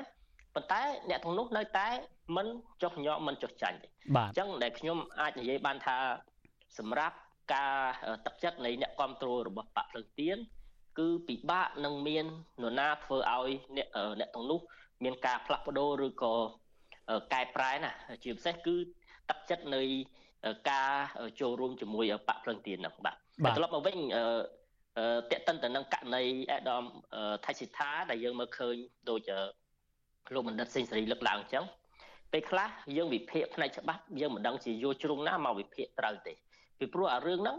[0.58, 1.88] ប៉ុន្តែអ្នកទាំងនោះនៅតែ
[2.36, 2.46] មិន
[2.82, 5.96] ចុះញោមមិនចុះចាញ់ទេអញ្ចឹងដែលខ្ញុំអាចនិយាយបានថា
[6.78, 7.16] សម្រាប់
[7.54, 7.74] ការ
[8.26, 10.38] ទឹកចិត្តនៃអ្នកគ្រប់គ្រងរបស់បកភ្លើងទៀន
[10.98, 12.24] គឺពិបាកនឹងមាន
[12.62, 13.88] នរណាធ្វើឲ្យអ្នក
[14.20, 14.60] អ្នកទាំងនោះ
[15.04, 16.34] មានការផ្លាស់ប្ដូរឬក៏
[17.32, 17.92] កែប្រែណា
[18.24, 18.76] ជាពិសេសគឺ
[19.30, 19.82] ទឹកចិត្តនៃ
[20.70, 20.92] ការ
[21.40, 23.16] ចូលរួមជាមួយបកភ្លឹងទៀនហ្នឹងបាទ
[23.56, 23.96] ត្រឡប់មកវិញ
[25.30, 26.84] តេតិនទៅនឹងករណីអេដាម
[27.44, 28.74] ថៃសិដ្ឋាដែលយើងមើលឃើញ
[29.10, 29.20] ដូច
[30.34, 31.64] លោកបណ្ឌិតសេងសេរីលើកឡើងអញ្ចឹង
[32.32, 36.32] ពេលខ្លះយើងវិភាគផ្នែកច្បាប់យើងមិនដឹងជាយល់ជ្រុងណាមកវិភាគត្រូវទេ
[36.78, 37.56] ពីព្រោះអារឿងហ្នឹង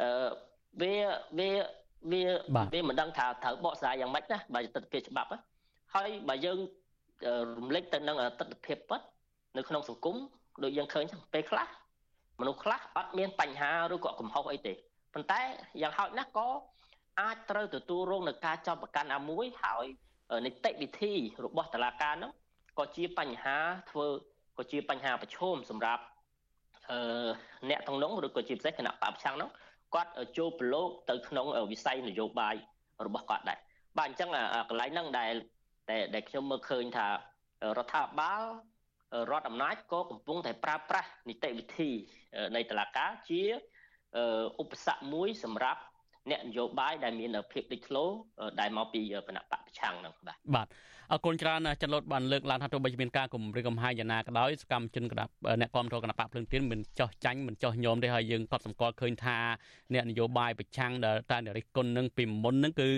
[0.00, 0.08] អឺ
[0.80, 0.94] វា
[1.38, 1.50] វា
[2.12, 2.22] វា
[2.74, 5.30] វាមិនដឹងថាត្រូវបកស្រាយយ៉ាងម៉េចណាបើទស្សនវិជ្ជាច្បាប់
[5.94, 6.58] ហើយបើយើង
[7.58, 9.00] រំលេចទៅនឹងទស្សនវិជ្ជាពិត
[9.56, 10.16] នៅក្នុងសង្គម
[10.62, 11.68] ដូចយើងឃើញចឹងពេលខ្លះ
[12.40, 14.72] មនុស្សខ្លះអត់មានបញ្ហាឬក៏កំហុសអីទេ
[15.14, 15.40] ប៉ុន្តែ
[15.82, 16.48] យ៉ាងហោចណាស់ក៏
[17.20, 19.86] អាចត្រូវទទួលរងនឹងការចាប់ប្រកាន់ណាមួយហើយ
[20.44, 21.12] នីតិវិធី
[21.44, 22.30] របស់តុលាការនោះ
[22.78, 23.56] ក៏ជាបញ្ហា
[23.90, 24.06] ធ្វើ
[24.58, 26.02] ក៏ជាបញ្ហាប្រឈមសម្រាប់
[26.90, 27.28] អឺ
[27.70, 29.50] អ្នកទាំងនោះឬក៏ជាពិសេសគណៈបព្វឆាំងនោះ
[29.94, 32.54] គាត់ចូលប្រឡូកទៅក្នុងវិស័យនយោបាយ
[33.06, 33.58] របស់គាត់ដែរ
[33.98, 34.30] បាទអញ្ចឹង
[34.68, 35.34] កន្លែងហ្នឹងដែល
[36.14, 37.12] ដែលខ្ញុំមើលឃើញថារ
[37.84, 38.44] ដ្ឋាភិបាល
[39.30, 41.90] រដ្ឋអំណាចក៏កំពុងតែប្រើប្រាស់នីតិវិធី
[42.56, 43.42] នៃតុលាការជា
[44.60, 45.80] ឧបសគ្គមួយសម្រាប់
[46.30, 48.04] អ្នកនយោបាយដែលមានភាពលេចធ្លោ
[48.60, 50.68] ដែលមកពីគណៈបកប្រឆាំងហ្នឹងបាទបាទ
[51.12, 55.26] អរគុណច្រើនចិនលូតបានលើកឡើងថាទោះបីជាមានការគម្រាមកំហែងយ៉ាងណាក៏ដោយសកម្មជនគណៈ
[55.60, 59.38] អ្នកគ្រប់គ្រងគណៈបកភ្លឹងទៀនមិនចោះចាញ់មិនចោះញោមទេហើយយើងក៏សម្គាល់ឃើញថា
[59.94, 62.88] អ្នកនយោបាយប្រឆាំងដែលតែរិះគន់នឹងពីមុននឹងគឺ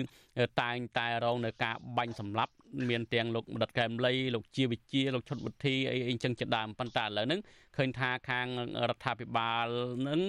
[0.61, 2.51] តែងតែរងនៅការបាញ់សម្លាប់
[2.89, 7.39] មានទាំងលោកមដិតកែមលីលោកជាវិជាលោកឈុតវិធីអីអីចឹងជាដើមប៉ុន្តែឥឡូវហ្នឹង
[7.77, 8.47] ឃើញថាខាង
[8.89, 9.65] រដ្ឋាភិបាល
[10.07, 10.21] នឹង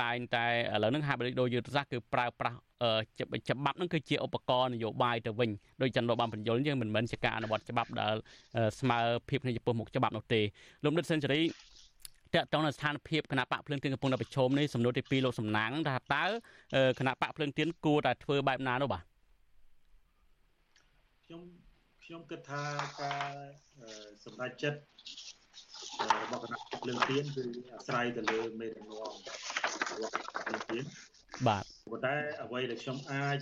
[0.00, 2.58] តែងតែឥឡូវហ្នឹងហាក់ដូចយុទ្ធសាស្ត្រគឺប្រើប្រាស់
[3.20, 5.50] ច្បាប់ហ្នឹងគឺជាឧបករណ៍នយោបាយទៅវិញ
[5.82, 8.14] ដោយចន្ទលោកបានបញ្យល់យើងមិនមែនជាការអនុវត្តច្បាប់ដែល
[8.80, 8.98] ស្មើ
[9.28, 10.40] ភាពគ្នាចំពោះមុខច្បាប់នោះទេ
[10.84, 11.46] លោកនិតសេនស៊ូរីត
[12.34, 16.24] កតងនៅស្ថានភាពគណៈបកភ្លើងទៀនកំពុងតែប្រឈមនេះសំណួរទី2លោកសំណាងថាតើ
[16.98, 19.02] គណៈបកភ្លើងទៀនគួរតែធ្វើបែបណានោះបាទ
[21.28, 21.44] ខ្ញុំ
[22.04, 22.62] ខ្ញុំគិតថា
[23.02, 23.32] ការ
[24.24, 24.80] សម្រេចចិត្ត
[26.22, 29.14] របស់គណៈភ្លើងទៀនគឺអាស្រ័យទៅលើមេដឹកនាំរបស់
[29.88, 30.84] ភ្លើងទៀន
[31.46, 32.14] បាទប៉ុន្តែ
[32.44, 33.38] អ្វីដែលខ្ញុំអាច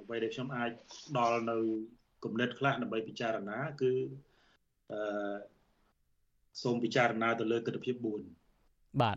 [0.00, 0.70] អ្វីដែលខ្ញុំអាច
[1.18, 1.58] ដល់នៅ
[2.24, 3.92] គំនិតខ្លះដើម្បីពិចារណាគឺ
[4.92, 5.36] អឺ
[6.62, 7.92] សូមពិចារណាទៅលើទស្សនវិជ្ជា
[8.48, 9.16] 4បាទ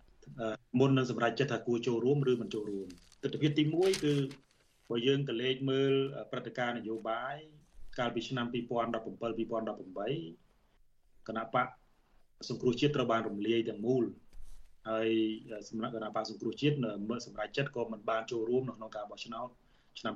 [0.79, 2.87] មុននឹងសម្រេចចិត្តថាគួរចូលរួមឬមិនចូលរួម
[3.23, 4.13] ទស្សនវិជ្ជាទី1គឺ
[4.91, 5.93] បើយើងក៏លេខមើល
[6.31, 7.35] ព្រឹត្តិការណ៍នយោបាយ
[7.99, 11.67] កាលពីឆ្នាំ2017 2018គណៈបក
[12.49, 14.03] សង្គ្រោះជាតិត្រូវបានរំលាយទាំងមូល
[14.89, 15.09] ហើយ
[15.69, 16.75] សម្រាប់គណៈបកសង្គ្រោះជាតិ
[17.09, 19.47] មើលសម្រាប់ចិត្តក៏មិនបានចូលរួមនៅក្នុងការបោះឆ្នោត
[19.99, 20.13] ឆ្នាំ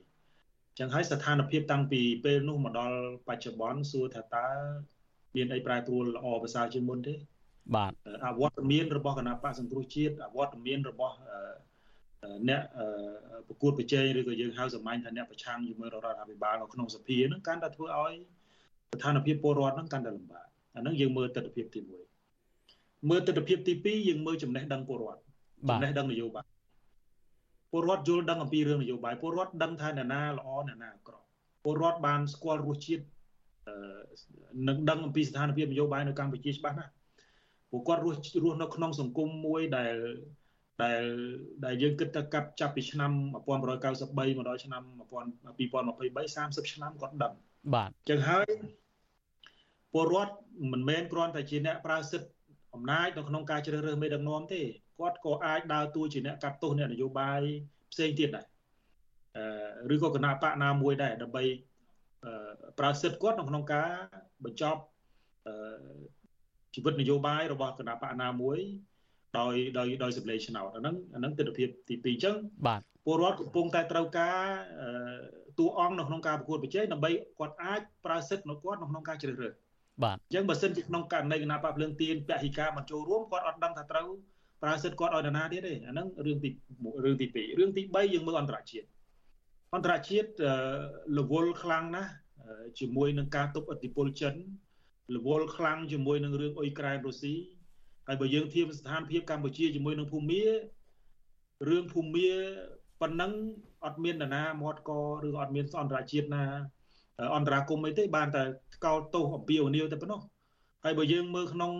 [0.00, 2.96] 2018ចឹងហើយស្ថានភាពតាំងពីពេលនោះមកដល់
[3.28, 4.48] បច្ចុប្បន្នសួរថាតើ
[5.36, 7.14] មានអីប្រែប្រួលល្អប្រសើរជាងមុនទេ
[7.76, 7.92] បាទ
[8.24, 11.16] អវត្តមានរបស់គណៈបកសង្គ្រោះជាតិអវត្តមានរបស់
[12.48, 12.62] អ្នក
[13.48, 18.14] ប្រកួតប្រជែងឬក៏យើងហៅសម្ាញ់ថាអ្នកប្រឆាំងជាមួយរដ្ឋាភិបាលនៅក្នុងសភាហ្នឹងកាន់តែធ្វើឲ្យ
[18.94, 20.46] ស្ថានភាពពលរដ្ឋហ្នឹងកាន់តែលំបាក
[20.76, 21.80] អាហ្នឹងយើងមើលទស្សនវិជ្ជាទី
[22.44, 25.20] 1មើលទស្សនវិជ្ជាទី2យើងមើលចំណេះដឹងពលរដ្ឋ
[25.68, 26.44] ចំណេះដឹងនយោបាយ
[27.72, 31.24] ពលរដ្ឋយល់ដឹងអំពីរឿងនយោបាយពលរដ្ឋដឹងថាអ្នកណាល្អអ្នកណាអាក្រក់
[31.64, 33.04] ពលរដ្ឋបានស្គាល់រសជាតិ
[34.68, 36.92] នឹងដឹងអំពីស្ថានភាពនយោបាយនៅកម្ពុជាច្បាស់ណាស់
[37.70, 39.94] ពួកគាត់រស់រស់នៅក្នុងសង្គមមួយដែល
[40.80, 41.02] ដែល
[41.64, 47.32] ដែលយើងគិតទៅកាប់ចាប់ពីឆ្នាំ1993មកដល់ឆ្នាំ2023 30ឆ្នាំគាត់ដឹង
[47.74, 48.46] បាទអញ្ចឹងហើយ
[49.92, 50.34] ពលរដ្ឋ
[50.72, 52.30] មិនមែនគ្រាន់តែជាអ្នកប្រើសិទ្ធិ
[52.74, 54.62] អំណាចនៅក្នុងការជ្រើសរើសមេដឹកនាំទេ
[54.98, 57.40] គាត់ក៏អាចដើរតួជាអ្នកកាត់ទោសអ្នកនយោបាយ
[57.92, 58.46] ផ្សេងទៀតដែរ
[59.36, 61.44] អឺឬក៏គណៈបកណាមួយដែរដើម្បី
[62.78, 63.90] ប្រើសិទ្ធិគាត់នៅក្នុងការ
[64.44, 64.80] បញ្ចប់
[65.46, 65.54] អឺ
[66.74, 68.58] ជីវិតនយោបាយរបស់គណៈបកណាមួយ
[69.38, 74.38] ដោយដោយដោយសម្លេងឆ្នោតអាហ្នឹងអាហ្នឹងទស្សនវិជ្ជាទី2អញ្ចឹងបាទពលរដ្ឋកំពុងតែត្រូវការ
[75.58, 79.52] តួអង្គនៅក្នុងការប្រកួតប្រជែងដើម្បីគាត់អាចប្រើសិទ្ធិរបស់គាត់នៅក្នុងការជ្រើសរើស
[80.02, 84.08] បាទអញ្ចឹងបើសិនជាក្នុងករណីគណៈបកភ្លើងទៀនពហិការបញ្ចូលរួមគាត់អត់ដឹងថាត្រូវ
[84.62, 86.50] ប្រើសិទ្ធិគាត់ឲ្យនរណាទៀតទេអាហ្នឹងរឿងទី
[87.04, 88.86] រឿងទី2រឿងទី3យើងមើលអន្តរជាតិ
[89.74, 90.28] អន្តរជាតិ
[91.18, 92.10] រវល់ខ្លាំងណាស់
[92.78, 94.34] ជាមួយនឹងការទប់ឥទ្ធិពលចិន
[95.16, 97.34] រវល់ខ្លាំងជាមួយនឹងរឿងអ៊ុយក្រែនរុស្ស៊ី
[98.12, 100.42] ហើយបើយើងធៀបស្ថានភាពកម្ពុជាជាមួយនឹងភូមា
[101.68, 102.30] រឿងភូមា
[103.00, 103.32] ប៉ុណ្ណឹង
[103.84, 104.90] អត់មាននរណាមាត់ក
[105.26, 106.44] ឬអត់មានអន្តរជាតិណា
[107.36, 108.42] អន្តរាគមអីទេបានតែ
[108.84, 110.20] កោតទោសអំពីអូនីវតែប៉ុណ្ណោះ
[110.84, 111.72] ហើយបើយើងមើលក្នុង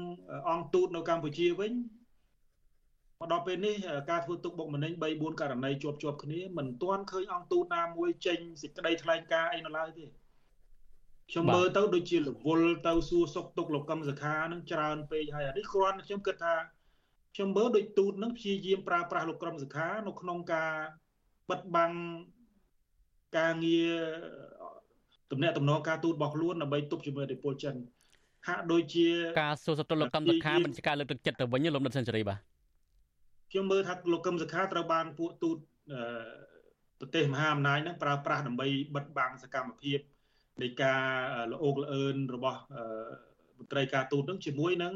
[0.51, 1.73] អង្គទូតនៅកម្ពុជាវិញ
[3.19, 3.75] មកដល់ពេលនេះ
[4.11, 10.22] ការធ្វើទុកបុកម្នេញ3 4ករណីជាប់ជាប់គ្នាមិនទាន់ឃើញអង្គទូតណាមួយចេញសេចក្តីថ្លែងការណ៍អីនៅឡើយទេ
[11.31, 16.55] ខ្ញុំមើលទៅដូចជារវល់ទៅសួរសុកទុកលោកកឹមសុខានឹងច្រើនពេកហើយអានេះគ្រាន់ខ្ញុំគិតថា
[17.35, 20.73] ខ្ញុំមើលដូចទូតនឹងព្យាយាមប្រើប្រាស់លោកកឹមសុខានៅក្នុងការ
[21.51, 21.93] បិទបាំង
[23.39, 23.93] ការងារ
[25.31, 27.75] ទំនាក់ទំនងការទូតរបស់ខ្លួនដើម្បីទប់ជាមួយឥទ្ធិពលចិន
[28.49, 29.07] ហាក់ដូចជា
[29.43, 32.39] ការសួរសតុលលោកកឹមសុខាមិនជាការលើកទឹកចិត្តទៅវិញលោកដិតសេនស៊ូរីបាទ
[33.51, 35.57] ខ្ញុំមើលថាលោកកឹមសុខាត្រូវបានពួកទូត
[37.01, 39.99] ប្រទេសមហាអំណាចហ្នឹងប្រើប្រាស់ដើម្បីបិទបាំងសកម្មភាព
[40.61, 41.03] នៃការ
[41.53, 42.61] ល្អោកល្អឿនរបស់
[43.59, 44.95] មន្ត្រីការទូតនឹងជាមួយនឹង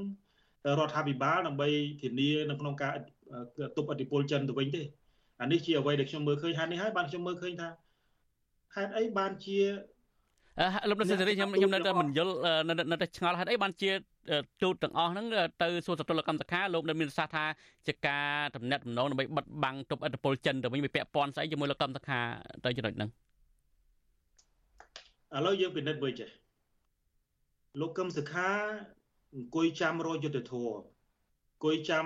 [0.79, 1.69] រដ្ឋាភិបាលដើម្បី
[2.03, 2.93] ធានានៅក្នុងការ
[3.77, 4.83] ទប់អធិបុលចិនទៅវិញទេ
[5.41, 7.69] អានេះជាអ្វីដែលខ្ញុំមើលឃើញហើយនេះហើយបានខ្ញុំមើលឃើញថា
[8.75, 9.61] ហេតុអីបានជា
[10.89, 12.35] លោកលោកសេរីខ្ញុំខ្ញុំនៅតែមិនយល់
[12.69, 13.91] នៅតែឆ្ងល់ហេតុអីបានជា
[14.63, 15.27] ទូតទាំងអស់ហ្នឹង
[15.63, 17.45] ទៅសួរសតុលកម្មសខាលោកនៅមានសាសថា
[17.87, 22.21] ជាការតំណែងតំណងដើម្បីបិទបាំងទប់អធិបុលចិនទៅវិញវាពាក់ព័ន្ធស្អីជាមួយលោកកម្មសខា
[22.65, 23.11] ទៅចំណុចហ្នឹង
[25.36, 26.30] ឥឡូវយើងពិនិត្យមើលចេះ
[27.80, 28.52] លោកកឹមសុខា
[29.36, 30.70] អង្គុយចាំរយយុទ្ធធរ
[31.52, 32.06] អង្គុយចាំ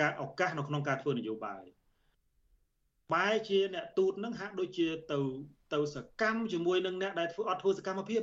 [0.00, 1.64] ការឱកាសនៅក្នុងការធ្វើនយោបាយ
[3.12, 5.18] បែរជាអ្នកទូតនឹងហាក់ដូចជាទៅ
[5.72, 8.22] ទៅសកម្មជាមួយនឹងអ្នកដែលធ្វើអត់ធ្វើសកម្មភាព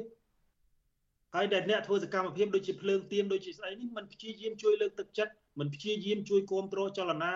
[1.36, 7.34] ហើយដែលអ្នកធ្វើសកម្មភាពដូចជាភ្លើងទៀនដូចជាស្អីនេះมันព្យាយាមជួយលើកទឹកចិត្តมันព្យាយាមជួយគ្រប់គ្រងចលនា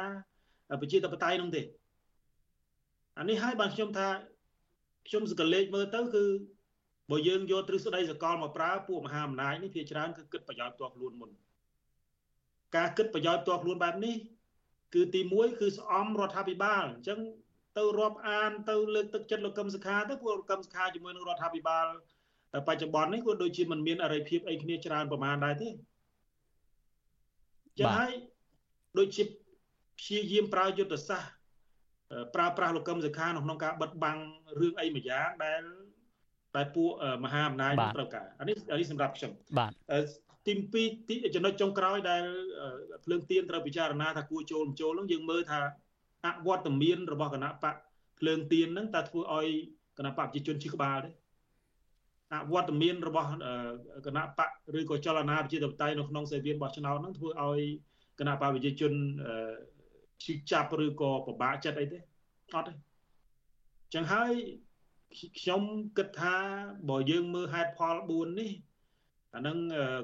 [0.81, 1.61] ប្រជាធិបតេយ្យនោះទេ
[3.19, 4.07] អានេះហើយបានខ្ញុំថា
[5.07, 6.23] ខ្ញុំសកលេចមើលទៅគឺ
[7.10, 11.30] បើយើងយកទ្រឹស្ដីសកលមកប្រើពួកមហាអំណាចនេះភាច្រើនគឺគិតប្រយោជន៍ផ្ទាល់ខ្លួនមុន
[12.76, 14.16] ការគិតប្រយោជន៍ផ្ទាល់ខ្លួនបែបនេះ
[14.94, 17.18] គឺទី1គឺស្អំរដ្ឋាភិបាលអញ្ចឹង
[17.78, 21.86] ទៅរាប់អានទៅលើកទឹកចិត្តលោកកឹមសុខាទៅពួកលោកកឹមសុខាជាមួយនឹងរដ្ឋាភិបាល
[22.68, 25.68] បច្ចុប្បន្ននេះក៏ដូចជាមិនមានអរិយភាពអីគ្នាច្រើនប្រមាណដែរទេ
[27.78, 28.12] ចឹងហើយ
[28.98, 29.22] ដូចជា
[29.98, 31.32] ព្យាយាមប្រើយុទ្ធសាស្ត្រ
[32.34, 34.18] ប្រើប្រាស់លោកកឹមសុខាក្នុងការបិទបាំង
[34.60, 35.62] រឿងអីមួយយ៉ាងដែល
[36.56, 36.90] ដែលពួក
[37.24, 39.72] មហាអំណាចត្រូវការអានេះអានេះសម្រាប់ខ្ញុំបាទ
[40.46, 42.22] ទី2ទីចំណុចចុងក្រោយដែល
[43.04, 45.60] ភ្លើងទៀនត្រូវពិចារណាថាគួរចូលមិនចូលនោះយើងមើលថា
[46.24, 47.74] អវត្តមានរបស់គណៈបក
[48.18, 49.48] ភ្លើងទៀនហ្នឹងតើធ្វើឲ្យ
[49.98, 51.10] គណៈបកប្រជាជនជិះក្បាលទេ
[52.32, 53.28] អវត្តមានរបស់
[54.06, 54.48] គណៈបក
[54.78, 57.60] ឬក៏ចលនាប្រជាធិបតេយ្យនៅក្នុងសេវាបោះឆ្នោតហ្នឹងធ្វើឲ្យ
[58.18, 58.92] គណៈបកប្រជាជន
[60.24, 61.98] ឈឺចាប់ឬក៏ពិបាកចិត្តអីទេ
[62.54, 62.72] អត់ទេ
[63.94, 64.32] ចឹងហើយ
[65.40, 65.62] ខ្ញុំ
[65.96, 66.36] គិតថា
[66.90, 68.50] បើយើងមើលហេតុផល4នេះ
[69.34, 69.56] អានឹង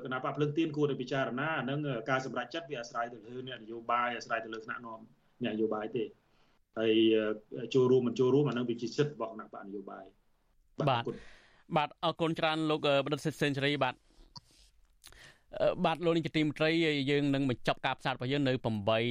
[0.04, 1.78] គណៈបកភ្លើងទៀនគួរតែពិចារណាអានឹង
[2.11, 5.00] ការសម្រេចចិត្តវាអាស្រ័យទៅលើអ្នកនយោបាយអាស្រ័យទៅលើថ្នាក់នាំ
[5.44, 6.04] អ្នកនយោបាយទេ
[6.78, 6.94] ហើយ
[7.74, 10.04] ចូលរួមមិនចូលរួមអានឹងវាជាសិទ្ធិរបស់គណៈបកនយោបាយ
[10.90, 11.04] បាទ
[11.76, 13.94] បាទអរគុណច្រើនលោកបណ្ឌិតសេនស៊ូរីបាទ
[15.84, 16.70] បាទលោកនាយកទីមន្ត្រី
[17.11, 18.52] យើងនឹងបញ្ចប់ការផ្សាយរបស់យើងនៅ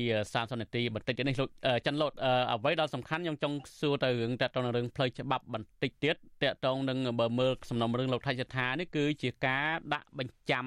[0.01, 1.49] 8:30នាទីបន្តិចទៀតនេះលោក
[1.85, 2.11] ចិនលូត
[2.53, 10.65] អ្វីដែលសំខាន់ខ្ញុំចង់សួរទៅរឿងតកតងរឿងផ្លូវច្បាប់បន្តិចទៀតតកតងនឹងបើមើលសំណុំរឿងលោកថៃសថានេះគឺជាការដាក់បញ្ចាំ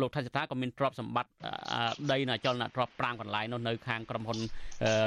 [0.00, 1.32] លោកថៃសថាក៏មានទ្រព្យសម្បត្តិ
[2.12, 4.38] ដីនៅអចលនទ្រព្យ5កន្លែងនោះនៅខាងក្រុមហ៊ុន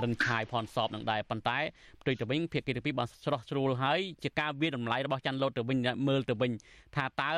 [0.04, 1.58] រិនឆាយផនសອບនឹងដែរប៉ុន្តែ
[2.02, 6.52] ផ្ទុយទៅវិញភាគីទី2បានស្រោះជ្រួលហើយជាការវាតម្លៃរបស់ចាន់លូតទៅវិញមើលទៅវិញ
[6.96, 7.32] ថាតើ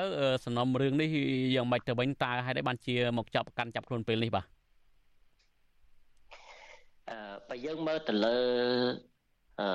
[0.45, 1.09] សំណុំរឿងនេះ
[1.55, 4.45] យ៉ាងម៉េចទៅវិញតើហេតុអីបានជាមកចាប់កាន់ចាប់ខ្លួនពេលនេះបាទ
[7.09, 8.37] អឺបើយើងមើលទៅលើ
[9.59, 9.67] អឺ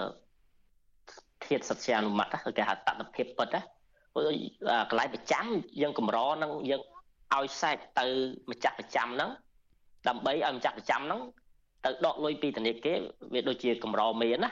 [1.46, 2.28] ធាតសត្យានុម័ត
[2.58, 3.62] គេហៅតតភាពពិតណា
[4.90, 5.46] កន្លែងប្រចាំ
[5.82, 6.82] យើងកម្រនឹងយើង
[7.34, 8.06] ឲ្យសែកទៅ
[8.50, 9.30] ម្ចាស់ប្រចាំហ្នឹង
[10.08, 11.20] ដើម្បីឲ្យម្ចាស់ប្រចាំហ្នឹង
[11.84, 12.98] ទៅដកលុយពីធនាគារ
[13.32, 14.50] វាដូចជាកម្រមានណា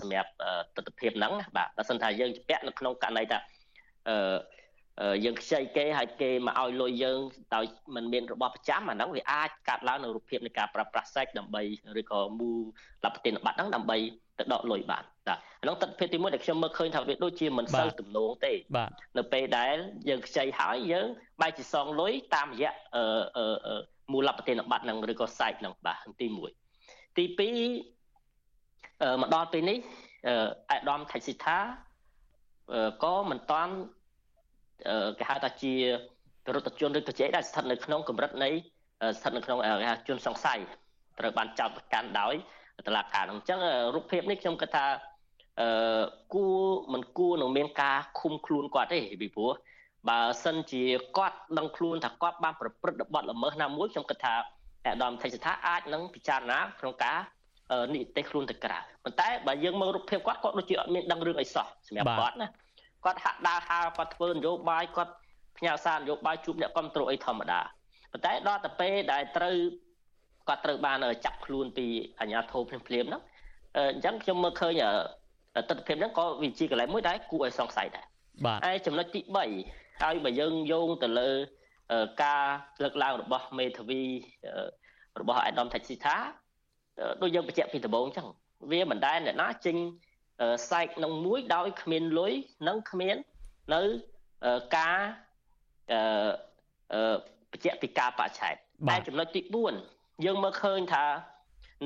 [0.00, 0.30] សម្រាប់
[0.76, 3.38] ទស្សនភាពហ្នឹងបាទបើសិនថាយើងជាក់នៅក្នុងករណីថា
[4.08, 7.18] អឺយើងខ្ចីគេហើយគេមកឲ្យលុយយើង
[7.54, 7.64] ដោយ
[7.94, 11.62] មិនមានរបស់ប្រចាំអាហ្នឹងវាអាចកាត់ឡើងនៅរូបភាពនៃការប្រើប្រាស់សាច់ដើម្បី
[12.00, 12.58] ឬក៏មូល
[13.04, 13.96] លបតិនប័ត្រហ្នឹងដើម្បី
[14.38, 18.52] ទៅដកលុយបានបាទអាហ្នឹងទស្សនវិជ្ជាទី1ដែលខ្ញុំមើលឃើញថាវាដូចជាមិនសូវទំនងទេ
[19.18, 19.74] នៅពេលដែល
[20.08, 21.06] យើងខ្ចីហើយយើង
[21.40, 23.78] បែរជាសងលុយតាមរយៈអឺ
[24.12, 26.26] មូលលបតិនប័ត្រហ្នឹងឬក៏សាច់ហ្នឹងបាទទី
[26.72, 29.78] 1ទី2អឺមកដល់ពេលនេះ
[30.70, 31.58] អេដាមថៃស៊ីថា
[33.04, 33.74] ក៏មិនតាន់
[35.18, 35.74] គេហៅថាជា
[36.54, 38.50] រដ្ឋជនឬក៏ជាដែលស្ថិតនៅក្នុងកម្រិតនៃ
[39.18, 40.60] ស្ថិតនៅក្នុងគេហៅជនសង្ស័យ
[41.18, 42.34] ត្រូវបានចោទប្រកាន់ដោយ
[42.86, 43.58] តុលាការអញ្ចឹង
[43.94, 44.86] រូបភាពនេះខ្ញុំគិតថា
[45.60, 46.02] អឺ
[46.34, 46.58] គួរ
[46.92, 49.52] មិនគួរនឹងមានការឃុំខ្លួនគាត់ទេពីព្រោះ
[50.08, 50.82] បើសិនជា
[51.16, 54.34] គាត់ដឹងខ្លួនថាគាត់បានប្រព្រឹត្តបទល្មើសណាមួយខ្ញុំគិតថា
[54.86, 57.18] អាដាមថៃស្ថាអាចនឹងពិចារណាក្នុងការ
[57.94, 62.48] និទេសខ្លួនទៅក្រៅប៉ុន្តែបើយើងមើលរូបភាពគាត់គាត់ដូចជាអត់មានដឹងរឿងអីសោះសម្រាប់គាត់ណា
[63.04, 65.12] គាត់ហាក់ដើរហើរគាត់ធ្វើនយោបាយគាត់
[65.58, 67.60] ផ្ញើសារនយោបាយជួបអ្នកគ្រប់គ្រងអីធម្មតា
[68.12, 69.56] ប៉ុន្តែដល់ទៅពេលដែលត្រូវ
[70.48, 71.86] គាត់ត្រូវបានចាប់ខ្លួនពី
[72.20, 73.22] អាជ្ញាធរភ្លាមភ្លាមហ្នឹង
[73.76, 74.82] អញ្ចឹងខ្ញុំមើលឃើញ
[75.68, 78.06] ទស្សនវិជ្ជាហ្នឹងក៏វាជាកន្លែងមួយដែលគួរឲ្យសង្ស័យដែរ
[78.46, 79.20] បាទហើយចំណុចទី
[79.62, 81.30] 3ហើយបើយើងយោងទៅលើ
[82.22, 82.44] ការ
[82.82, 84.02] លើកឡើងរបស់មេធាវី
[85.20, 86.16] របស់អាដាមថាស៊ីថា
[87.22, 88.26] ដូចយើងបញ្ជាក់ពីដំបូងអញ្ចឹង
[88.70, 89.76] វាមិនដែលអ្នកណាចេញ
[90.70, 92.32] សែកនឹងមួយដោយគ្មានលុយ
[92.68, 93.16] និងគ្មាន
[93.74, 93.82] នៅ
[94.76, 94.98] ការ
[95.92, 97.14] អឺ
[97.50, 98.54] បញ្ជាក់ពីការបច្ឆេទ
[98.88, 101.04] តែចំណុចទី4 យើងមើលឃើញថា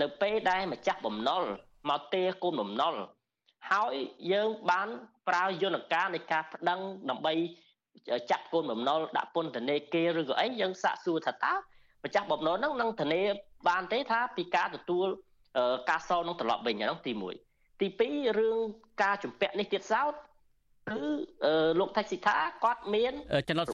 [0.01, 1.43] នៅពេលដែលម្ចាស់បំណុល
[1.91, 2.95] មកទេគុំបំណុល
[3.73, 3.95] ហើយ
[4.33, 4.89] យើងបាន
[5.29, 6.81] ប្រើយន្តការនៃការប្តឹង
[7.11, 7.33] ដើម្បី
[8.31, 11.55] ចាត់កូនបំណុលដាក់ពន្ធនាគារឬក៏អីយើងសាកសួរថាតើ
[12.05, 13.23] ម្ចាស់បំណុលហ្នឹងនឹងធានា
[13.69, 15.07] បានទេថាពីការទទួល
[15.91, 17.13] ការសងនឹងត្រឡប់វិញហ្នឹងទី
[17.49, 18.59] 1ទី2រឿង
[19.03, 20.13] ការជំពាក់នេះទៀតសោត
[20.91, 21.01] គឺ
[21.81, 23.13] លោកថៃសិដ្ឋាគាត់មាន
[23.49, 23.67] ចំណុច